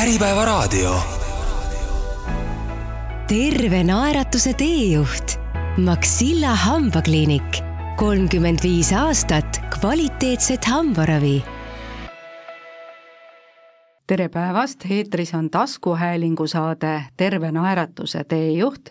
Äripäevaraadio. 0.00 0.94
terve 3.28 3.84
naeratuse 3.84 4.52
teejuht 4.54 5.36
Maxilla 5.76 6.54
hambakliinik, 6.54 7.60
kolmkümmend 7.96 8.58
viis 8.62 8.92
aastat 8.92 9.60
kvaliteetset 9.76 10.64
hambaravi 10.64 11.42
tere 14.10 14.28
päevast, 14.28 14.84
eetris 14.90 15.34
on 15.34 15.50
taskuhäälingu 15.50 16.46
saade 16.46 17.04
Terve 17.16 17.52
naeratuse 17.52 18.24
teejuht. 18.24 18.88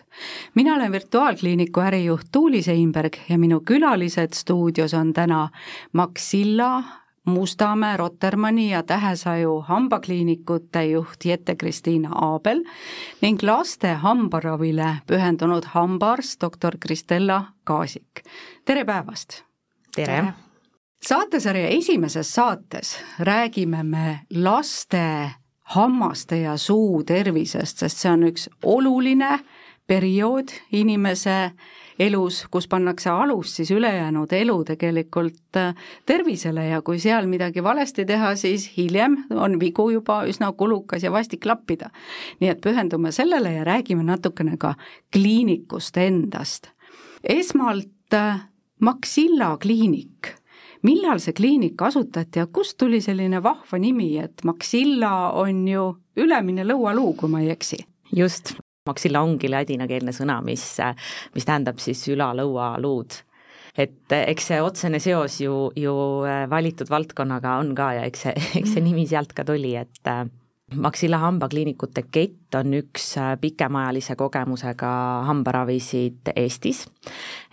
mina 0.54 0.74
olen 0.74 0.92
virtuaalkliiniku 0.92 1.80
ärijuht 1.80 2.26
Tuuli 2.32 2.62
Seinberg 2.62 3.16
ja 3.28 3.38
minu 3.38 3.60
külalised 3.60 4.32
stuudios 4.34 4.94
on 4.94 5.12
täna 5.12 5.48
Maxilla, 5.92 6.82
Mustamäe, 7.26 7.96
Rotermanni 7.96 8.70
ja 8.70 8.82
Tähesaju 8.82 9.60
hambakliinikute 9.60 10.84
juht 10.84 11.24
Jette-Kristiina 11.24 12.08
Aabel 12.14 12.62
ning 13.20 13.42
laste 13.42 13.92
hambaravile 13.94 14.96
pühendunud 15.06 15.64
hambaarst 15.64 16.40
doktor 16.40 16.76
Kristella 16.80 17.44
Kaasik. 17.64 18.24
tere 18.64 18.84
päevast! 18.84 19.42
tere, 19.96 20.06
tere.! 20.06 20.32
saatesarja 21.02 21.68
esimeses 21.68 22.34
saates 22.34 22.96
räägime 23.18 23.82
me 23.82 24.20
laste 24.34 25.30
hammaste 25.62 26.40
ja 26.40 26.56
suu 26.56 27.04
tervisest, 27.04 27.78
sest 27.78 27.98
see 27.98 28.12
on 28.12 28.24
üks 28.32 28.48
oluline 28.62 29.38
periood 29.86 30.48
inimese 30.72 31.52
elus, 32.00 32.44
kus 32.50 32.68
pannakse 32.70 33.10
alus 33.10 33.54
siis 33.58 33.70
ülejäänud 33.74 34.32
elu 34.32 34.56
tegelikult 34.64 35.56
äh, 35.60 35.74
tervisele 36.06 36.64
ja 36.70 36.80
kui 36.82 36.98
seal 37.02 37.28
midagi 37.28 37.62
valesti 37.62 38.06
teha, 38.08 38.34
siis 38.40 38.70
hiljem 38.76 39.16
on 39.36 39.58
vigu 39.60 39.90
juba 39.92 40.22
üsna 40.30 40.52
kulukas 40.56 41.04
ja 41.04 41.12
vastik 41.12 41.46
lappida. 41.46 41.90
nii 42.40 42.50
et 42.50 42.60
pühendume 42.64 43.12
sellele 43.12 43.52
ja 43.52 43.64
räägime 43.64 44.04
natukene 44.06 44.56
ka 44.56 44.74
kliinikust 45.12 45.96
endast. 45.96 46.70
esmalt 47.24 48.14
äh, 48.14 48.46
Maxilla 48.80 49.56
kliinik 49.60 50.40
millal 50.82 51.20
see 51.20 51.36
kliinik 51.36 51.82
asutati 51.82 52.40
ja 52.40 52.46
kust 52.46 52.78
tuli 52.78 53.00
selline 53.04 53.42
vahva 53.42 53.78
nimi, 53.78 54.16
et 54.18 54.44
Maxilla 54.44 55.32
on 55.36 55.66
ju 55.68 55.86
ülemine 56.16 56.64
lõualuu, 56.64 57.14
kui 57.16 57.28
ma 57.28 57.44
ei 57.44 57.50
eksi? 57.52 57.84
just, 58.16 58.56
Maxilla 58.90 59.22
ongi 59.24 59.50
ladinakeelne 59.50 60.14
sõna, 60.16 60.40
mis, 60.44 60.66
mis 61.34 61.48
tähendab 61.48 61.80
siis 61.82 62.02
ülalõualuud 62.12 63.22
et 63.78 64.12
eks 64.16 64.50
see 64.50 64.58
otsene 64.62 64.98
seos 65.02 65.38
ju, 65.40 65.70
ju 65.78 65.94
valitud 66.50 66.90
valdkonnaga 66.90 67.56
on 67.62 67.72
ka 67.78 67.92
ja 68.00 68.04
eks 68.08 68.26
see, 68.26 68.34
eks 68.60 68.74
see 68.74 68.84
nimi 68.84 69.06
sealt 69.08 69.34
ka 69.36 69.46
tuli, 69.46 69.76
et 69.78 70.14
Maxilla 70.70 71.18
hambakliinikute 71.18 72.04
kett 72.14 72.54
on 72.54 72.76
üks 72.78 73.16
pikemaajalise 73.42 74.14
kogemusega 74.18 74.90
hambaravisid 75.26 76.30
Eestis. 76.36 76.84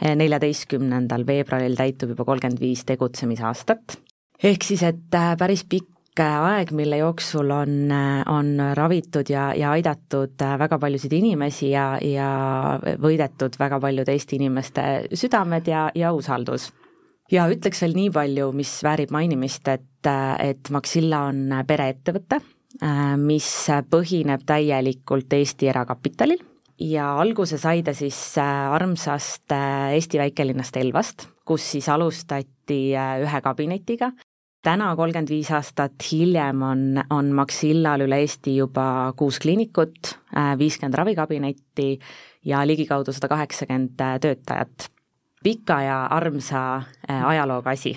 Neljateistkümnendal 0.06 1.26
veebruaril 1.26 1.74
täitub 1.80 2.14
juba 2.14 2.28
kolmkümmend 2.28 2.62
viis 2.62 2.86
tegutsemisaastat. 2.86 3.98
ehk 4.44 4.64
siis, 4.64 4.84
et 4.84 5.18
päris 5.40 5.66
pikk 5.66 5.97
aeg, 6.24 6.72
mille 6.76 6.98
jooksul 7.02 7.52
on, 7.52 7.92
on 8.32 8.52
ravitud 8.78 9.30
ja, 9.30 9.52
ja 9.58 9.72
aidatud 9.76 10.36
väga 10.60 10.80
paljusid 10.80 11.14
inimesi 11.14 11.72
ja, 11.72 11.98
ja 12.02 12.30
võidetud 13.02 13.56
väga 13.60 13.80
paljude 13.84 14.16
Eesti 14.16 14.40
inimeste 14.42 14.84
südamed 15.14 15.68
ja, 15.68 15.88
ja 15.96 16.14
usaldus 16.16 16.72
ja 17.32 17.48
ütleks 17.52 17.82
veel 17.84 17.96
nii 17.98 18.12
palju, 18.16 18.52
mis 18.56 18.78
väärib 18.84 19.12
mainimist, 19.12 19.68
et, 19.68 20.12
et 20.40 20.70
Maxilla 20.72 21.26
on 21.32 21.60
pereettevõte 21.68 22.42
mis 23.18 23.48
põhineb 23.90 24.44
täielikult 24.46 25.34
Eesti 25.34 25.70
erakapitalil 25.72 26.42
ja 26.84 27.10
alguse 27.18 27.58
sai 27.58 27.82
ta 27.84 27.94
siis 27.98 28.20
armsast 28.38 29.54
Eesti 29.94 30.20
väikelinnast 30.22 30.78
Elvast, 30.78 31.28
kus 31.46 31.72
siis 31.74 31.90
alustati 31.90 32.82
ühe 32.94 33.42
kabinetiga. 33.42 34.12
Täna, 34.68 34.90
kolmkümmend 35.00 35.32
viis 35.32 35.50
aastat 35.56 36.04
hiljem 36.10 36.64
on, 36.66 36.82
on 37.14 37.32
Maxillal 37.36 38.04
üle 38.04 38.20
Eesti 38.24 38.58
juba 38.58 39.14
kuus 39.20 39.40
kliinikut, 39.40 40.12
viiskümmend 40.60 40.98
ravikabinetti 41.00 41.88
ja 42.48 42.66
ligikaudu 42.68 43.16
sada 43.16 43.30
kaheksakümmend 43.32 43.96
töötajat. 44.22 44.90
pika 45.44 45.82
ja 45.82 45.98
armsa 46.12 46.82
ajalooga 47.08 47.70
asi 47.70 47.94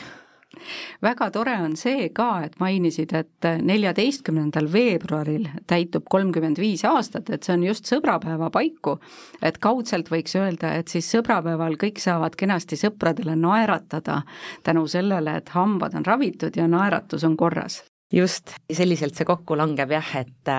väga 1.03 1.31
tore 1.31 1.55
on 1.63 1.77
see 1.79 2.09
ka, 2.15 2.43
et 2.47 2.57
mainisid, 2.61 3.13
et 3.17 3.49
neljateistkümnendal 3.65 4.71
veebruaril 4.73 5.47
täitub 5.71 6.09
kolmkümmend 6.11 6.59
viis 6.61 6.85
aastat, 6.89 7.31
et 7.31 7.47
see 7.47 7.55
on 7.57 7.67
just 7.69 7.91
sõbrapäeva 7.91 8.51
paiku, 8.55 8.99
et 9.43 9.61
kaudselt 9.63 10.11
võiks 10.13 10.35
öelda, 10.39 10.75
et 10.81 10.91
siis 10.93 11.11
sõbrapäeval 11.15 11.79
kõik 11.81 12.03
saavad 12.03 12.37
kenasti 12.39 12.79
sõpradele 12.81 13.37
naeratada 13.39 14.23
tänu 14.67 14.87
sellele, 14.91 15.39
et 15.41 15.55
hambad 15.55 15.95
on 15.99 16.07
ravitud 16.07 16.57
ja 16.57 16.67
naeratus 16.71 17.25
on 17.25 17.37
korras. 17.37 17.83
Just, 18.11 18.57
selliselt 18.67 19.15
see 19.15 19.27
kokku 19.29 19.55
langeb 19.55 19.93
jah, 19.95 20.09
et 20.19 20.51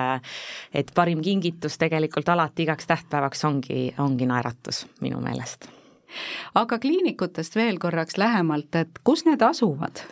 et 0.72 0.94
parim 0.96 1.20
kingitus 1.20 1.76
tegelikult 1.76 2.32
alati 2.32 2.64
igaks 2.64 2.88
tähtpäevaks 2.88 3.44
ongi, 3.44 3.92
ongi 4.00 4.26
naeratus 4.30 4.86
minu 5.04 5.20
meelest 5.20 5.68
aga 6.54 6.78
kliinikutest 6.78 7.56
veel 7.56 7.78
korraks 7.82 8.18
lähemalt, 8.20 8.74
et 8.74 9.02
kus 9.04 9.26
need 9.28 9.42
asuvad? 9.42 10.04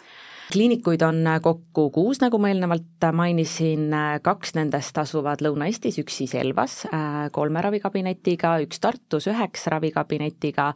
kliinikuid 0.50 1.02
on 1.06 1.26
kokku 1.42 1.90
kuus, 1.94 2.18
nagu 2.22 2.38
ma 2.42 2.50
eelnevalt 2.50 3.06
mainisin, 3.14 3.92
kaks 4.22 4.54
nendest 4.56 4.98
asuvad 4.98 5.44
Lõuna-Eestis, 5.44 6.00
üks 6.02 6.16
siis 6.22 6.34
Elvas 6.38 6.80
kolme 7.32 7.62
ravikabinetiga, 7.62 8.56
üks 8.64 8.82
Tartus 8.82 9.28
üheksa 9.30 9.76
ravikabinetiga 9.76 10.72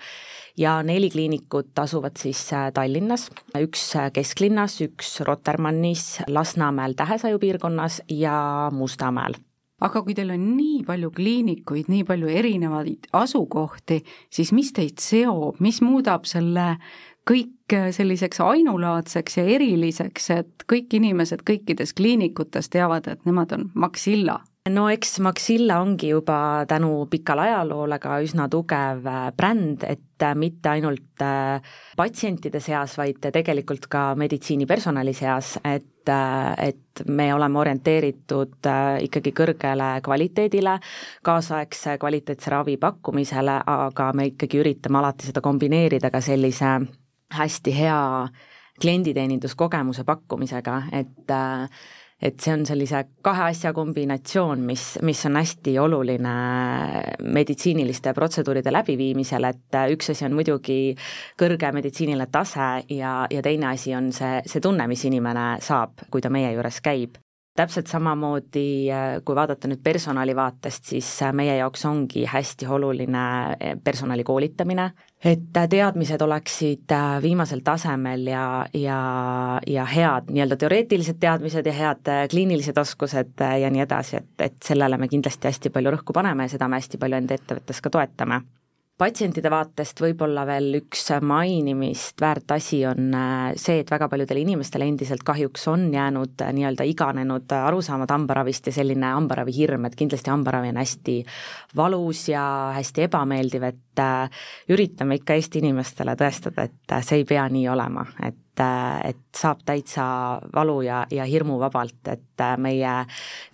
ja 0.61 0.77
neli 0.87 1.11
kliinikut 1.11 1.79
asuvad 1.83 2.21
siis 2.21 2.45
Tallinnas, 2.75 3.27
üks 3.59 3.89
kesklinnas, 4.15 4.79
üks 4.87 5.17
Rotermannis, 5.27 6.21
Lasnamäel 6.29 6.95
Tähesaju 6.99 7.43
piirkonnas 7.43 8.03
ja 8.09 8.37
Mustamäel 8.73 9.35
aga 9.81 10.03
kui 10.03 10.15
teil 10.15 10.31
on 10.35 10.45
nii 10.57 10.85
palju 10.87 11.11
kliinikuid, 11.15 11.91
nii 11.91 12.05
palju 12.07 12.31
erinevaid 12.31 13.09
asukohti, 13.12 14.03
siis 14.31 14.53
mis 14.53 14.73
teid 14.73 15.03
seob, 15.03 15.61
mis 15.65 15.81
muudab 15.83 16.29
selle 16.31 16.77
kõik 17.29 17.75
selliseks 17.97 18.41
ainulaadseks 18.45 19.39
ja 19.41 19.45
eriliseks, 19.57 20.31
et 20.31 20.67
kõik 20.71 20.93
inimesed 21.01 21.43
kõikides 21.49 21.95
kliinikutes 21.97 22.69
teavad, 22.71 23.09
et 23.09 23.25
nemad 23.25 23.53
on 23.57 23.71
Maxilla 23.75 24.43
no 24.72 24.86
eks 24.88 25.19
Maxilla 25.20 25.78
ongi 25.82 26.08
juba 26.08 26.64
tänu 26.69 27.04
pikale 27.10 27.44
ajaloole 27.48 27.98
ka 28.00 28.16
üsna 28.25 28.47
tugev 28.48 29.04
äh, 29.06 29.26
bränd, 29.36 29.84
et 29.84 30.22
äh, 30.25 30.34
mitte 30.34 30.70
ainult 30.72 31.20
äh, 31.22 31.60
patsientide 31.97 32.62
seas, 32.64 32.97
vaid 32.97 33.20
tegelikult 33.32 33.88
ka 33.92 34.12
meditsiinipersonali 34.16 35.12
seas, 35.16 35.58
et 35.64 35.91
et 36.04 37.00
me 37.08 37.30
oleme 37.32 37.56
orienteeritud 37.56 38.66
ikkagi 39.06 39.30
kõrgele 39.32 39.86
kvaliteedile, 40.04 40.75
kaasaegse 41.25 41.94
kvaliteetse 41.96 42.52
ravi 42.52 42.75
pakkumisele, 42.76 43.54
aga 43.72 44.10
me 44.12 44.26
ikkagi 44.28 44.60
üritame 44.60 45.00
alati 45.00 45.31
seda 45.31 45.41
kombineerida 45.41 46.10
ka 46.12 46.20
sellise 46.20 46.75
hästi 47.32 47.72
hea 47.78 48.02
klienditeeninduskogemuse 48.84 50.04
pakkumisega, 50.04 50.82
et 50.92 51.31
äh, 51.32 51.69
et 52.22 52.38
see 52.41 52.54
on 52.54 52.64
sellise 52.66 53.02
kahe 53.25 53.48
asja 53.50 53.72
kombinatsioon, 53.76 54.62
mis, 54.66 54.84
mis 55.02 55.25
on 55.28 55.36
hästi 55.41 55.75
oluline 55.82 56.34
meditsiiniliste 57.25 58.14
protseduuride 58.16 58.72
läbiviimisel, 58.72 59.50
et 59.50 59.80
üks 59.92 60.14
asi 60.14 60.28
on 60.28 60.38
muidugi 60.38 60.78
kõrge 61.41 61.72
meditsiiniline 61.75 62.30
tase 62.32 62.70
ja, 62.94 63.16
ja 63.30 63.44
teine 63.44 63.72
asi 63.75 63.94
on 63.97 64.12
see, 64.14 64.41
see 64.47 64.64
tunne, 64.64 64.88
mis 64.91 65.04
inimene 65.10 65.54
saab, 65.64 66.06
kui 66.10 66.25
ta 66.25 66.32
meie 66.32 66.54
juures 66.54 66.80
käib 66.84 67.24
täpselt 67.56 67.87
samamoodi, 67.87 68.90
kui 69.25 69.37
vaadata 69.37 69.69
nüüd 69.70 69.82
personali 69.82 70.34
vaatest, 70.37 70.88
siis 70.90 71.08
meie 71.32 71.56
jaoks 71.61 71.84
ongi 71.87 72.25
hästi 72.26 72.67
oluline 72.67 73.25
personali 73.84 74.25
koolitamine, 74.26 74.88
et 75.25 75.46
teadmised 75.52 76.23
oleksid 76.26 76.94
viimasel 77.23 77.62
tasemel 77.64 78.26
ja, 78.32 78.46
ja, 78.75 78.99
ja 79.67 79.87
head 79.90 80.34
nii-öelda 80.34 80.58
teoreetilised 80.64 81.20
teadmised 81.23 81.70
ja 81.70 81.76
head 81.79 82.12
kliinilised 82.31 82.79
oskused 82.82 83.46
ja 83.62 83.70
nii 83.70 83.87
edasi, 83.87 84.19
et, 84.19 84.34
et 84.50 84.58
sellele 84.64 84.99
me 84.99 85.08
kindlasti 85.08 85.50
hästi 85.52 85.73
palju 85.75 85.94
rõhku 85.94 86.17
paneme 86.17 86.49
ja 86.49 86.56
seda 86.56 86.69
me 86.69 86.82
hästi 86.82 87.00
palju 87.00 87.23
enda 87.23 87.38
ettevõttes 87.38 87.81
ka 87.81 87.94
toetame 87.94 88.43
patsientide 89.00 89.50
vaatest 89.50 89.99
võib-olla 90.05 90.44
veel 90.46 90.79
üks 90.79 91.08
mainimist 91.26 92.20
väärt 92.23 92.52
asi 92.55 92.85
on 92.87 93.14
äh, 93.19 93.49
see, 93.58 93.81
et 93.82 93.91
väga 93.91 94.06
paljudele 94.11 94.44
inimestele 94.44 94.87
endiselt 94.87 95.25
kahjuks 95.26 95.67
on 95.73 95.88
jäänud 95.94 96.44
äh, 96.44 96.52
nii-öelda 96.55 96.87
iganenud 96.87 97.55
arusaamad 97.58 98.12
hambaravist 98.14 98.70
ja 98.70 98.76
selline 98.76 99.11
hambaravi 99.17 99.56
hirm, 99.56 99.88
et 99.88 99.99
kindlasti 99.99 100.31
hambaravi 100.31 100.70
on 100.70 100.79
hästi 100.79 101.17
valus 101.76 102.29
ja 102.31 102.44
hästi 102.76 103.08
ebameeldiv, 103.08 103.67
et 103.73 104.05
äh, 104.05 104.46
üritame 104.70 105.19
ikka 105.19 105.41
Eesti 105.41 105.64
inimestele 105.64 106.14
tõestada, 106.19 106.69
et 106.69 106.99
see 107.02 107.23
ei 107.23 107.29
pea 107.29 107.49
nii 107.50 107.67
olema, 107.75 108.06
et 108.23 108.38
et 109.05 109.23
saab 109.37 109.62
täitsa 109.67 110.05
valu 110.55 110.81
ja, 110.87 111.05
ja 111.11 111.25
hirmuvabalt, 111.25 112.11
et 112.12 112.45
meie 112.59 112.97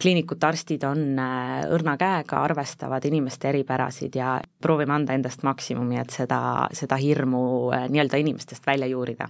kliinikute 0.03 0.47
arstid 0.47 0.85
on 0.89 1.19
õrna 1.19 1.97
käega, 2.01 2.43
arvestavad 2.45 3.05
inimeste 3.05 3.49
eripärasid 3.49 4.17
ja 4.17 4.39
proovime 4.63 4.99
anda 4.99 5.17
endast 5.17 5.45
maksimumi, 5.47 6.01
et 6.01 6.11
seda, 6.11 6.41
seda 6.73 6.99
hirmu 7.01 7.45
nii-öelda 7.89 8.21
inimestest 8.21 8.67
välja 8.67 8.91
juurida. 8.91 9.29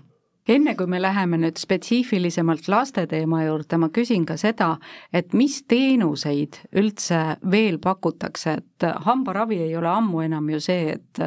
Enne 0.50 0.72
kui 0.74 0.88
me 0.88 0.98
läheme 0.98 1.36
nüüd 1.38 1.60
spetsiifilisemalt 1.60 2.66
laste 2.72 3.04
teema 3.06 3.44
juurde, 3.44 3.76
ma 3.78 3.90
küsin 3.94 4.24
ka 4.26 4.34
seda, 4.40 4.72
et 5.12 5.34
mis 5.36 5.60
teenuseid 5.68 6.62
üldse 6.80 7.20
veel 7.52 7.78
pakutakse, 7.78 8.56
et 8.58 8.86
hambaravi 9.04 9.60
ei 9.68 9.76
ole 9.78 9.90
ammu 9.92 10.24
enam 10.24 10.48
ju 10.50 10.62
see, 10.64 10.96
et 10.96 11.22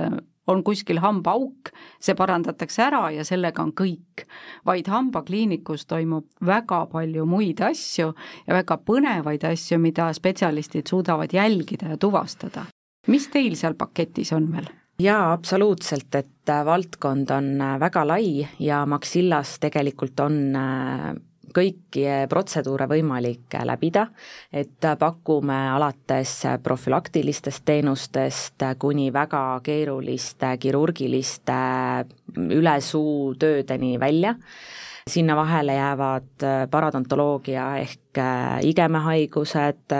on 0.47 0.63
kuskil 0.63 0.99
hambaauk, 1.03 1.71
see 2.03 2.15
parandatakse 2.15 2.83
ära 2.83 3.03
ja 3.15 3.25
sellega 3.27 3.63
on 3.63 3.73
kõik. 3.73 4.25
vaid 4.65 4.87
hambakliinikus 4.87 5.85
toimub 5.85 6.25
väga 6.45 6.85
palju 6.91 7.25
muid 7.25 7.61
asju 7.61 8.13
ja 8.47 8.53
väga 8.53 8.77
põnevaid 8.77 9.43
asju, 9.47 9.79
mida 9.79 10.11
spetsialistid 10.13 10.87
suudavad 10.87 11.33
jälgida 11.33 11.89
ja 11.89 11.97
tuvastada. 11.97 12.65
mis 13.07 13.27
teil 13.27 13.55
seal 13.55 13.73
paketis 13.73 14.33
on 14.33 14.51
veel? 14.51 14.69
jaa, 14.99 15.33
absoluutselt, 15.33 16.15
et 16.15 16.49
äh, 16.49 16.65
valdkond 16.65 17.31
on 17.31 17.61
äh, 17.61 17.79
väga 17.79 18.07
lai 18.07 18.47
ja 18.59 18.85
Maxillas 18.85 19.57
tegelikult 19.59 20.19
on 20.19 20.55
äh, 20.55 21.13
kõiki 21.53 22.05
protseduure 22.29 22.87
võimalik 22.89 23.55
läbida, 23.65 24.07
et 24.51 24.87
pakume 24.99 25.57
alates 25.75 26.35
profülaktilistest 26.63 27.63
teenustest 27.65 28.65
kuni 28.79 29.11
väga 29.13 29.59
keeruliste 29.63 30.55
kirurgiliste 30.59 31.59
üle 32.57 32.79
suu 32.81 33.35
töödeni 33.39 33.99
välja. 33.99 34.35
Sinna 35.09 35.35
vahele 35.35 35.73
jäävad 35.75 36.45
paradontoloogia 36.71 37.65
ehk 37.81 38.19
igemehaigused, 38.63 39.95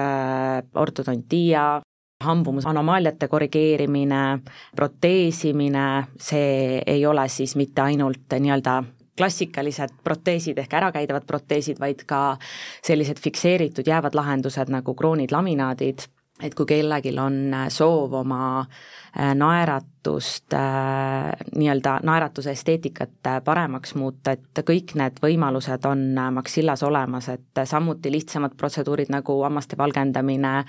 ortodontia, 0.80 1.82
hambumuse 2.24 2.70
anomaaliate 2.70 3.28
korrigeerimine, 3.28 4.40
proteesimine, 4.76 5.88
see 6.16 6.82
ei 6.88 7.06
ole 7.06 7.28
siis 7.28 7.58
mitte 7.60 7.84
ainult 7.84 8.32
nii-öelda 8.40 8.78
klassikalised 9.18 10.00
proteesid 10.04 10.58
ehk 10.58 10.74
ärakäidavad 10.74 11.26
proteesid, 11.28 11.80
vaid 11.80 12.04
ka 12.10 12.38
sellised 12.84 13.22
fikseeritud 13.22 13.88
jäävad 13.88 14.16
lahendused 14.18 14.72
nagu 14.74 14.96
kroonid, 14.96 15.32
laminaadid, 15.32 16.08
et 16.44 16.56
kui 16.56 16.68
kellelgi 16.68 17.14
on 17.20 17.56
soov 17.72 18.14
oma 18.20 18.44
äh, 18.62 19.32
naeratust, 19.36 20.54
äh, 20.54 21.32
nii-öelda 21.56 22.00
naeratuse 22.04 22.52
esteetikat 22.52 23.30
äh, 23.30 23.40
paremaks 23.44 23.96
muuta, 23.96 24.36
et 24.36 24.64
kõik 24.68 24.96
need 25.00 25.22
võimalused 25.24 25.88
on 25.90 26.04
Maxillas 26.36 26.84
olemas, 26.84 27.30
et 27.34 27.64
samuti 27.70 28.12
lihtsamad 28.12 28.58
protseduurid 28.60 29.14
nagu 29.14 29.40
hammaste 29.46 29.80
valgendamine, 29.80 30.60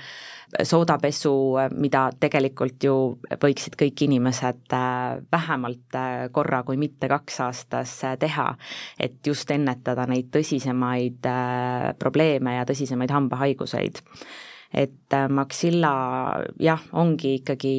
soodapesu, 0.63 1.33
mida 1.81 2.05
tegelikult 2.21 2.85
ju 2.85 2.95
võiksid 3.43 3.77
kõik 3.81 4.05
inimesed 4.07 4.75
äh, 4.77 5.19
vähemalt 5.33 5.99
äh, 5.99 6.15
korra, 6.35 6.63
kui 6.67 6.79
mitte 6.81 7.09
kaks 7.11 7.41
aastas 7.47 7.97
äh, 8.07 8.17
teha, 8.21 8.53
et 9.01 9.19
just 9.27 9.51
ennetada 9.51 10.07
neid 10.11 10.31
tõsisemaid 10.35 11.27
probleeme 11.99 12.59
ja 12.59 12.67
tõsisemaid 12.69 13.15
hambahaiguseid. 13.15 14.03
Et 14.75 15.17
Maxilla 15.31 15.95
jah, 16.61 16.83
ongi 16.93 17.39
ikkagi 17.41 17.75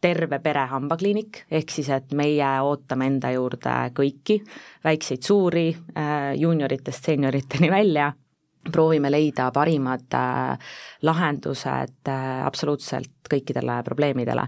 terve 0.00 0.38
pere 0.38 0.66
hambakliinik, 0.70 1.44
ehk 1.50 1.72
siis 1.74 1.88
et 1.90 2.12
meie 2.14 2.50
ootame 2.62 3.08
enda 3.10 3.32
juurde 3.34 3.74
kõiki, 3.96 4.36
väikseid-suuri, 4.84 5.66
juunioritest 6.38 7.10
seenioriteni 7.10 7.70
välja 7.72 8.12
proovime 8.72 9.10
leida 9.10 9.50
parimad 9.54 10.14
äh, 10.14 10.58
lahendused 11.02 12.08
äh, 12.08 12.46
absoluutselt 12.46 13.10
kõikidele 13.30 13.82
probleemidele. 13.84 14.46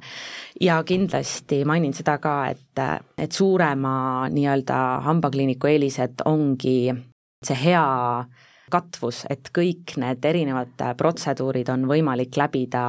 ja 0.60 0.82
kindlasti 0.84 1.64
mainin 1.64 1.94
seda 1.94 2.18
ka, 2.18 2.34
et, 2.48 2.82
et 3.18 3.32
suurema 3.32 4.28
nii-öelda 4.32 5.00
hambakliiniku 5.04 5.68
eelised 5.68 6.24
ongi 6.24 6.92
see 7.44 7.58
hea 7.64 8.24
katvus, 8.72 9.24
et 9.30 9.50
kõik 9.54 9.96
need 10.00 10.24
erinevad 10.24 10.84
protseduurid 10.98 11.68
on 11.72 11.86
võimalik 11.90 12.36
läbida, 12.40 12.82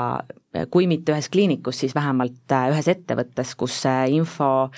kui 0.72 0.88
mitte 0.88 1.14
ühes 1.16 1.30
kliinikus, 1.32 1.82
siis 1.84 1.96
vähemalt 1.96 2.56
ühes 2.72 2.90
ettevõttes, 2.92 3.56
kus 3.60 3.82
see 3.86 4.18
info 4.18 4.70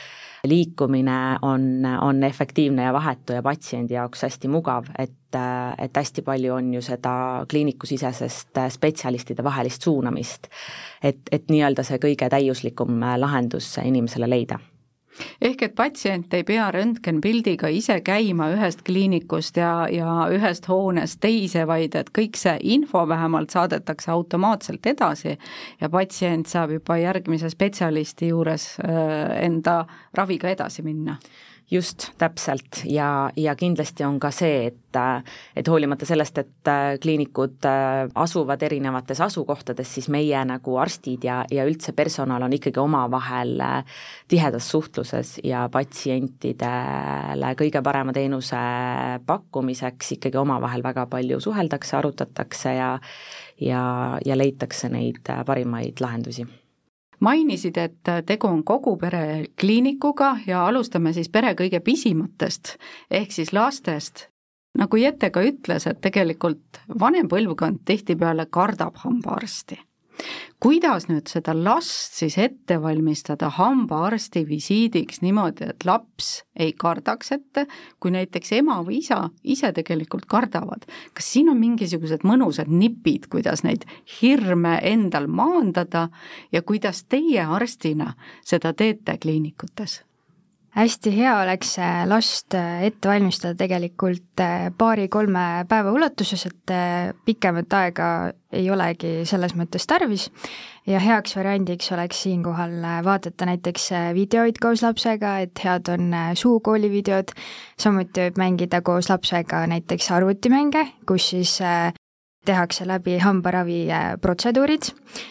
liikumine 0.47 1.37
on, 1.41 1.85
on 2.01 2.23
efektiivne 2.23 2.89
ja 2.89 2.93
vahetu 2.93 3.37
ja 3.37 3.43
patsiendi 3.45 3.95
jaoks 3.95 4.25
hästi 4.27 4.51
mugav, 4.51 4.89
et, 4.99 5.37
et 5.79 6.01
hästi 6.01 6.25
palju 6.25 6.53
on 6.57 6.73
ju 6.75 6.83
seda 6.83 7.13
kliinikusisesest 7.49 8.59
spetsialistide 8.75 9.43
vahelist 9.43 9.87
suunamist. 9.87 10.51
et, 11.03 11.23
et 11.31 11.49
nii-öelda 11.49 11.87
see 11.87 12.01
kõige 12.03 12.29
täiuslikum 12.29 12.99
lahendus 13.17 13.77
inimesele 13.83 14.29
leida 14.29 14.59
ehk 15.41 15.61
et 15.67 15.75
patsient 15.75 16.33
ei 16.33 16.43
pea 16.47 16.69
röntgenpildiga 16.73 17.69
ise 17.73 17.99
käima 18.05 18.49
ühest 18.55 18.83
kliinikust 18.87 19.57
ja, 19.57 19.87
ja 19.91 20.27
ühest 20.33 20.67
hoonest 20.69 21.19
teise, 21.23 21.67
vaid 21.69 21.95
et 21.99 22.11
kõik 22.15 22.37
see 22.39 22.57
info 22.75 23.05
vähemalt 23.09 23.53
saadetakse 23.53 24.11
automaatselt 24.11 24.85
edasi 24.85 25.37
ja 25.81 25.89
patsient 25.89 26.49
saab 26.49 26.75
juba 26.77 26.97
järgmise 27.01 27.49
spetsialisti 27.53 28.33
juures 28.33 28.73
äh, 28.83 29.45
enda 29.45 29.83
raviga 30.17 30.49
edasi 30.53 30.85
minna 30.85 31.17
just, 31.73 32.11
täpselt, 32.17 32.83
ja, 32.85 33.29
ja 33.37 33.55
kindlasti 33.55 34.05
on 34.05 34.19
ka 34.21 34.31
see, 34.31 34.67
et 34.69 34.79
et 34.93 35.67
hoolimata 35.67 36.05
sellest, 36.05 36.37
et 36.37 36.69
äh, 36.69 36.99
kliinikud 37.01 37.65
äh, 37.65 38.03
asuvad 38.13 38.61
erinevates 38.61 39.21
asukohtades, 39.25 39.89
siis 39.95 40.05
meie 40.13 40.43
nagu 40.45 40.77
arstid 40.77 41.25
ja, 41.25 41.39
ja 41.49 41.65
üldse 41.65 41.95
personal 41.97 42.45
on 42.45 42.53
ikkagi 42.53 42.77
omavahel 42.77 43.57
äh, 43.57 43.99
tihedas 44.29 44.69
suhtluses 44.69 45.39
ja 45.43 45.65
patsientidele 45.73 47.53
kõige 47.57 47.81
parema 47.81 48.13
teenuse 48.13 48.61
pakkumiseks 49.25 50.19
ikkagi 50.19 50.37
omavahel 50.37 50.85
väga 50.85 51.07
palju 51.09 51.41
suheldakse, 51.41 51.97
arutatakse 51.97 52.77
ja 52.77 52.99
ja, 53.61 54.19
ja 54.25 54.37
leitakse 54.37 54.89
neid 54.93 55.25
parimaid 55.45 56.01
lahendusi 56.05 56.45
mainisid, 57.23 57.77
et 57.77 58.11
tegu 58.27 58.47
on 58.47 58.63
kogu 58.67 58.97
pere 58.99 59.45
kliinikuga 59.59 60.35
ja 60.47 60.65
alustame 60.67 61.13
siis 61.15 61.31
pere 61.31 61.53
kõige 61.59 61.79
pisimatest 61.79 62.75
ehk 63.11 63.31
siis 63.31 63.53
lastest. 63.53 64.27
nagu 64.77 64.97
Jette 64.97 65.29
ka 65.29 65.41
ütles, 65.45 65.87
et 65.87 66.01
tegelikult 66.01 66.81
vanem 66.99 67.27
põlvkond 67.29 67.83
tihtipeale 67.85 68.45
kardab 68.49 68.97
hambaarsti 69.05 69.79
kuidas 70.63 71.07
nüüd 71.09 71.27
seda 71.27 71.55
last 71.57 72.19
siis 72.19 72.37
ette 72.39 72.77
valmistada 72.81 73.49
hambaarsti 73.57 74.45
visiidiks 74.47 75.21
niimoodi, 75.23 75.69
et 75.73 75.85
laps 75.85 76.43
ei 76.55 76.73
kardaks 76.77 77.33
ette, 77.35 77.65
kui 77.99 78.13
näiteks 78.15 78.53
ema 78.59 78.79
või 78.85 79.01
isa 79.01 79.29
ise 79.43 79.73
tegelikult 79.73 80.25
kardavad. 80.29 80.87
kas 81.13 81.33
siin 81.33 81.49
on 81.49 81.59
mingisugused 81.59 82.23
mõnusad 82.23 82.71
nipid, 82.71 83.27
kuidas 83.29 83.63
neid 83.63 83.85
hirme 84.21 84.79
endal 84.83 85.27
maandada 85.27 86.09
ja 86.51 86.61
kuidas 86.61 87.03
teie 87.03 87.43
arstina 87.43 88.13
seda 88.45 88.73
teete 88.73 89.17
kliinikutes? 89.17 90.03
Hästi 90.73 91.11
hea 91.13 91.33
oleks 91.43 91.75
last 92.09 92.55
ette 92.57 93.09
valmistada 93.09 93.55
tegelikult 93.57 94.41
eh, 94.43 94.69
paari-kolme 94.77 95.65
päeva 95.69 95.93
ulatuses, 95.93 96.45
et 96.49 96.73
pikemat 97.25 97.75
aega 97.77 98.07
ei 98.53 98.69
olegi 98.71 99.23
selles 99.29 99.55
mõttes 99.57 99.87
tarvis. 99.89 100.27
Ja 100.89 100.99
heaks 100.99 101.37
variandiks 101.37 101.91
oleks 101.95 102.25
siinkohal 102.25 102.75
vaadata 103.05 103.47
näiteks 103.47 103.89
videoid 104.13 104.59
koos 104.61 104.83
lapsega, 104.83 105.37
et 105.45 105.63
head 105.63 105.89
on 105.93 106.11
suukooli 106.35 106.91
videod, 106.91 107.31
samuti 107.79 108.27
võib 108.27 108.41
mängida 108.41 108.81
koos 108.83 109.09
lapsega 109.13 109.63
näiteks 109.71 110.11
arvutimänge, 110.11 110.87
kus 111.07 111.29
siis 111.33 111.59
tehakse 112.45 112.87
läbi 112.87 113.17
hambaravi 113.17 113.91
äh, 113.91 114.13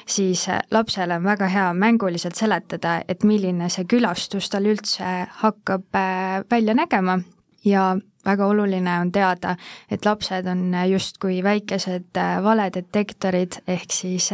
siis 0.06 0.48
äh, 0.48 0.60
lapsele 0.70 1.16
on 1.16 1.24
väga 1.24 1.46
hea 1.46 1.72
mänguliselt 1.74 2.34
seletada, 2.34 3.02
et 3.08 3.24
milline 3.24 3.68
see 3.68 3.84
külastus 3.84 4.50
tal 4.50 4.66
üldse 4.66 5.26
hakkab 5.42 5.94
äh, 5.94 6.44
välja 6.50 6.74
nägema. 6.74 7.18
Ja 7.64 7.96
väga 8.24 8.46
oluline 8.46 9.00
on 9.00 9.12
teada, 9.12 9.56
et 9.90 10.04
lapsed 10.04 10.46
on 10.46 10.74
justkui 10.90 11.42
väikesed 11.42 12.18
valedetektorid, 12.42 13.60
ehk 13.68 13.92
siis 13.94 14.30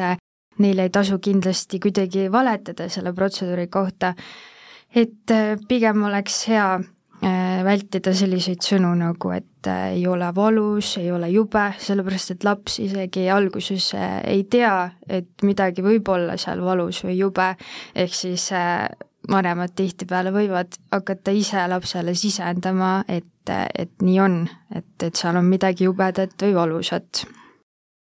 neil 0.58 0.78
ei 0.78 0.90
tasu 0.90 1.18
kindlasti 1.18 1.80
kuidagi 1.80 2.32
valetada 2.32 2.88
selle 2.88 3.12
protseduuri 3.12 3.66
kohta, 3.66 4.14
et 4.94 5.35
pigem 5.68 6.02
oleks 6.08 6.47
hea 6.49 6.78
vältida 7.64 8.12
selliseid 8.14 8.62
sõnu 8.64 8.92
nagu, 8.98 9.32
et 9.34 9.66
äh, 9.70 9.94
ei 9.96 10.06
ole 10.06 10.28
valus, 10.34 10.94
ei 11.00 11.10
ole 11.12 11.30
jube, 11.32 11.64
sellepärast 11.82 12.34
et 12.34 12.46
laps 12.46 12.78
isegi 12.84 13.26
alguses 13.32 13.90
äh, 13.98 14.20
ei 14.37 14.44
tea, 14.50 14.90
et 15.08 15.46
midagi 15.46 15.84
võib 15.84 16.08
olla 16.14 16.38
seal 16.40 16.62
valus 16.64 17.02
või 17.06 17.18
jube, 17.18 17.50
ehk 17.94 18.14
siis 18.14 18.50
vanemad 19.28 19.75
tihtipeale 19.76 20.32
võivad 20.32 20.78
hakata 20.92 21.34
ise 21.34 21.66
lapsele 21.68 22.14
sisendama, 22.16 23.02
et, 23.08 23.50
et 23.50 23.92
nii 24.02 24.20
on, 24.25 24.38
et, 24.75 24.94
et 25.02 25.18
seal 25.18 25.37
on 25.37 25.50
midagi 25.50 25.88
jubedat 25.88 26.38
või 26.42 26.54
valusat 26.56 27.26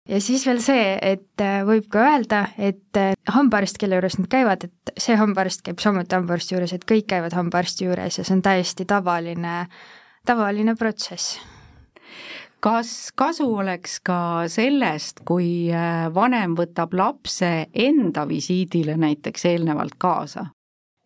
ja 0.08 0.20
siis 0.24 0.46
veel 0.48 0.62
see, 0.64 0.96
et 1.02 1.44
võib 1.68 1.90
ka 1.92 2.06
öelda, 2.06 2.40
et 2.58 2.98
hambaarst, 3.34 3.78
kelle 3.80 3.98
juures 3.98 4.18
nad 4.20 4.30
käivad, 4.32 4.64
et 4.68 4.94
see 5.00 5.18
hambaarst 5.20 5.62
käib 5.66 5.82
samuti 5.84 6.16
hambaarsti 6.16 6.56
juures, 6.56 6.74
et 6.74 6.88
kõik 6.88 7.10
käivad 7.12 7.36
hambaarsti 7.36 7.88
juures 7.88 8.18
ja 8.18 8.24
see 8.24 8.38
on 8.38 8.42
täiesti 8.44 8.88
tavaline, 8.88 9.60
tavaline 10.26 10.74
protsess 10.78 11.38
kas 12.60 13.12
kasu 13.14 13.46
oleks 13.54 14.00
ka 14.02 14.48
sellest, 14.50 15.22
kui 15.26 15.70
äh, 15.70 16.08
vanem 16.14 16.56
võtab 16.58 16.94
lapse 16.98 17.68
enda 17.74 18.26
visiidile 18.28 18.96
näiteks 18.98 19.44
eelnevalt 19.52 19.98
kaasa? 19.98 20.48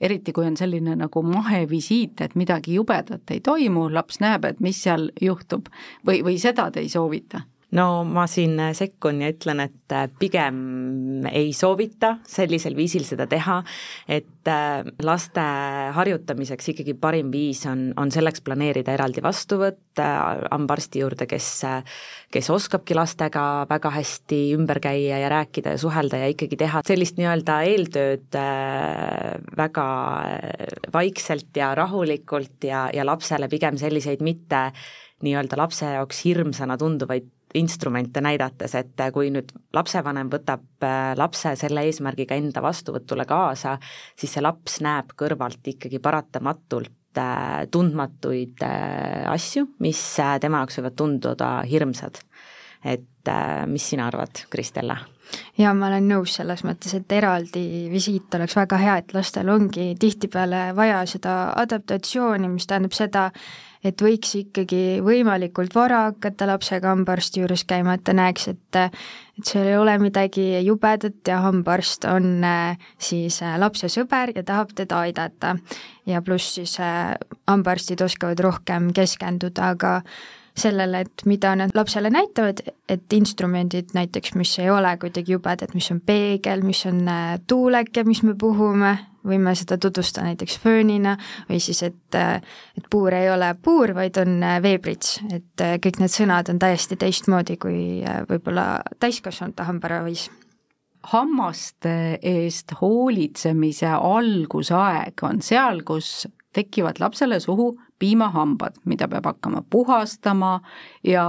eriti 0.02 0.32
kui 0.34 0.42
on 0.42 0.56
selline 0.58 0.96
nagu 0.98 1.20
mahevisiit, 1.22 2.24
et 2.24 2.32
midagi 2.34 2.74
jubedat 2.74 3.30
ei 3.30 3.38
toimu, 3.40 3.84
laps 3.94 4.18
näeb, 4.18 4.48
et 4.48 4.58
mis 4.58 4.80
seal 4.82 5.12
juhtub 5.22 5.68
või, 6.02 6.24
või 6.26 6.40
seda 6.42 6.64
te 6.74 6.82
ei 6.82 6.88
soovita 6.90 7.44
no 7.76 7.86
ma 8.04 8.26
siin 8.30 8.58
sekkun 8.76 9.22
ja 9.24 9.30
ütlen, 9.32 9.62
et 9.64 9.94
äh, 9.94 10.08
pigem 10.20 11.26
ei 11.30 11.52
soovita 11.56 12.16
sellisel 12.28 12.76
viisil 12.76 13.04
seda 13.06 13.26
teha, 13.30 13.60
et 14.10 14.50
äh, 14.50 14.82
laste 15.04 15.44
harjutamiseks 15.96 16.72
ikkagi 16.74 16.94
parim 17.00 17.32
viis 17.32 17.64
on, 17.70 17.90
on 18.00 18.12
selleks 18.12 18.44
planeerida 18.44 18.94
eraldi 18.96 19.24
vastuvõtt 19.24 20.02
äh, 20.02 20.44
hambaarsti 20.52 21.02
juurde, 21.04 21.28
kes, 21.30 21.48
kes 22.32 22.50
oskabki 22.52 22.96
lastega 22.98 23.44
väga 23.70 23.92
hästi 23.96 24.42
ümber 24.56 24.82
käia 24.82 25.22
ja 25.22 25.30
rääkida 25.32 25.76
ja 25.76 25.80
suhelda 25.80 26.20
ja 26.24 26.32
ikkagi 26.32 26.58
teha 26.60 26.84
sellist 26.86 27.20
nii-öelda 27.20 27.60
eeltööd 27.68 28.40
väga 29.56 29.86
vaikselt 30.92 31.56
ja 31.56 31.72
rahulikult 31.78 32.68
ja, 32.68 32.88
ja 32.92 33.06
lapsele 33.06 33.48
pigem 33.52 33.78
selliseid 33.80 34.20
mitte 34.24 34.68
nii-öelda 35.22 35.58
lapse 35.58 35.86
jaoks 35.94 36.24
hirmsana 36.26 36.76
tunduvaid 36.80 37.28
instrumente 37.54 38.22
näidates, 38.24 38.74
et 38.78 39.04
kui 39.12 39.30
nüüd 39.34 39.52
lapsevanem 39.74 40.30
võtab 40.32 40.84
äh, 40.86 41.12
lapse 41.18 41.54
selle 41.60 41.84
eesmärgiga 41.88 42.36
enda 42.38 42.62
vastuvõtule 42.64 43.26
kaasa, 43.28 43.76
siis 44.18 44.34
see 44.36 44.44
laps 44.44 44.80
näeb 44.84 45.14
kõrvalt 45.18 45.72
ikkagi 45.74 46.00
paratamatult 46.02 47.20
äh, 47.20 47.62
tundmatuid 47.72 48.64
äh, 48.66 49.22
asju, 49.32 49.68
mis 49.84 50.02
tema 50.40 50.62
jaoks 50.62 50.80
võivad 50.80 50.98
tunduda 50.98 51.54
hirmsad. 51.68 52.22
et 52.84 53.28
mis 53.70 53.84
sina 53.92 54.08
arvad, 54.10 54.46
Kristella? 54.50 54.96
jaa, 55.58 55.72
ma 55.74 55.86
olen 55.86 56.08
nõus 56.10 56.36
selles 56.38 56.64
mõttes, 56.66 56.94
et 56.96 57.12
eraldi 57.14 57.88
visiit 57.92 58.34
oleks 58.34 58.56
väga 58.56 58.78
hea, 58.80 58.96
et 58.98 59.14
lastel 59.14 59.48
ongi 59.52 59.92
tihtipeale 60.00 60.72
vaja 60.76 61.04
seda 61.06 61.36
adaptatsiooni, 61.62 62.50
mis 62.52 62.66
tähendab 62.66 62.96
seda, 62.96 63.28
et 63.84 64.02
võiks 64.02 64.36
ikkagi 64.38 65.00
võimalikult 65.02 65.74
vara 65.74 66.04
hakata 66.08 66.46
lapsega 66.46 66.92
hambaarsti 66.92 67.42
juures 67.42 67.64
käima, 67.68 67.96
et 67.98 68.04
ta 68.06 68.14
näeks, 68.16 68.48
et 68.52 68.82
et 69.38 69.48
seal 69.48 69.66
ei 69.70 69.76
ole 69.80 69.94
midagi 69.98 70.44
jubedat 70.66 71.28
ja 71.28 71.40
hambaarst 71.46 72.04
on 72.10 72.44
äh, 72.44 72.78
siis 73.00 73.40
äh, 73.42 73.56
lapse 73.58 73.88
sõber 73.90 74.34
ja 74.36 74.44
tahab 74.44 74.74
teda 74.76 75.00
aidata. 75.06 75.56
ja 76.06 76.22
pluss 76.22 76.54
siis 76.54 76.78
äh, 76.80 77.14
hambaarstid 77.48 78.00
oskavad 78.00 78.40
rohkem 78.40 78.92
keskenduda 78.92 79.74
ka 79.78 80.02
sellele, 80.56 81.00
et 81.00 81.24
mida 81.24 81.54
nad 81.56 81.70
lapsele 81.74 82.10
näitavad, 82.10 82.60
et 82.88 83.12
instrumendid 83.12 83.94
näiteks, 83.94 84.34
mis 84.34 84.58
ei 84.58 84.70
ole 84.70 84.96
kuidagi 85.00 85.32
jubedad, 85.32 85.72
mis 85.74 85.90
on 85.90 86.00
peegel, 86.00 86.60
mis 86.62 86.84
on 86.86 87.06
tuuleke, 87.48 88.04
mis 88.04 88.22
me 88.22 88.34
puhume, 88.38 88.98
võime 89.26 89.54
seda 89.58 89.78
tutvustada 89.80 90.26
näiteks 90.30 90.58
föönina 90.62 91.16
või 91.48 91.60
siis, 91.62 91.82
et, 91.86 92.18
et 92.18 92.86
puur 92.90 93.14
ei 93.14 93.30
ole 93.30 93.52
puur, 93.62 93.94
vaid 93.96 94.18
on 94.22 94.38
veeprits, 94.64 95.20
et 95.32 95.66
kõik 95.84 96.00
need 96.02 96.12
sõnad 96.12 96.50
on 96.52 96.60
täiesti 96.62 96.98
teistmoodi 97.00 97.58
kui 97.62 97.82
võib-olla 98.28 98.82
täiskasvanute 99.02 99.66
hambaravis 99.68 100.28
hammaste 101.10 102.18
eest 102.22 102.76
hoolitsemise 102.80 103.90
algusaeg 103.96 105.24
on 105.26 105.42
seal, 105.42 105.82
kus 105.86 106.28
tekivad 106.54 107.00
lapsele 107.02 107.40
suhu 107.40 107.72
piimahambad, 108.02 108.80
mida 108.90 109.06
peab 109.08 109.28
hakkama 109.30 109.62
puhastama 109.70 110.56
ja 111.06 111.26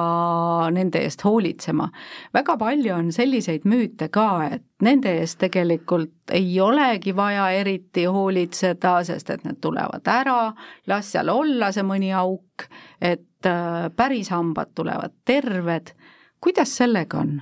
nende 0.74 1.04
eest 1.06 1.24
hoolitsema. 1.24 1.90
väga 2.34 2.58
palju 2.58 2.96
on 2.96 3.12
selliseid 3.14 3.68
müüte 3.70 4.10
ka, 4.10 4.28
et 4.56 4.66
nende 4.82 5.14
eest 5.20 5.38
tegelikult 5.44 6.34
ei 6.34 6.60
olegi 6.62 7.16
vaja 7.16 7.50
eriti 7.54 8.06
hoolitseda, 8.06 8.96
sest 9.04 9.30
et 9.30 9.46
need 9.46 9.62
tulevad 9.62 10.10
ära, 10.10 10.54
las 10.88 11.14
seal 11.14 11.30
olla 11.30 11.72
see 11.72 11.86
mõni 11.86 12.10
auk, 12.18 12.68
et 13.02 13.50
äh, 13.50 13.90
päris 13.96 14.34
hambad 14.34 14.74
tulevad 14.76 15.14
terved. 15.26 15.94
kuidas 16.42 16.78
sellega 16.78 17.20
on? 17.20 17.42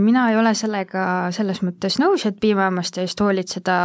mina 0.00 0.28
ei 0.30 0.36
ole 0.36 0.52
sellega 0.54 1.32
selles 1.32 1.62
mõttes 1.64 1.96
nõus, 2.02 2.26
et 2.28 2.36
piimahammaste 2.40 3.00
eest 3.00 3.20
hoolitseda 3.20 3.76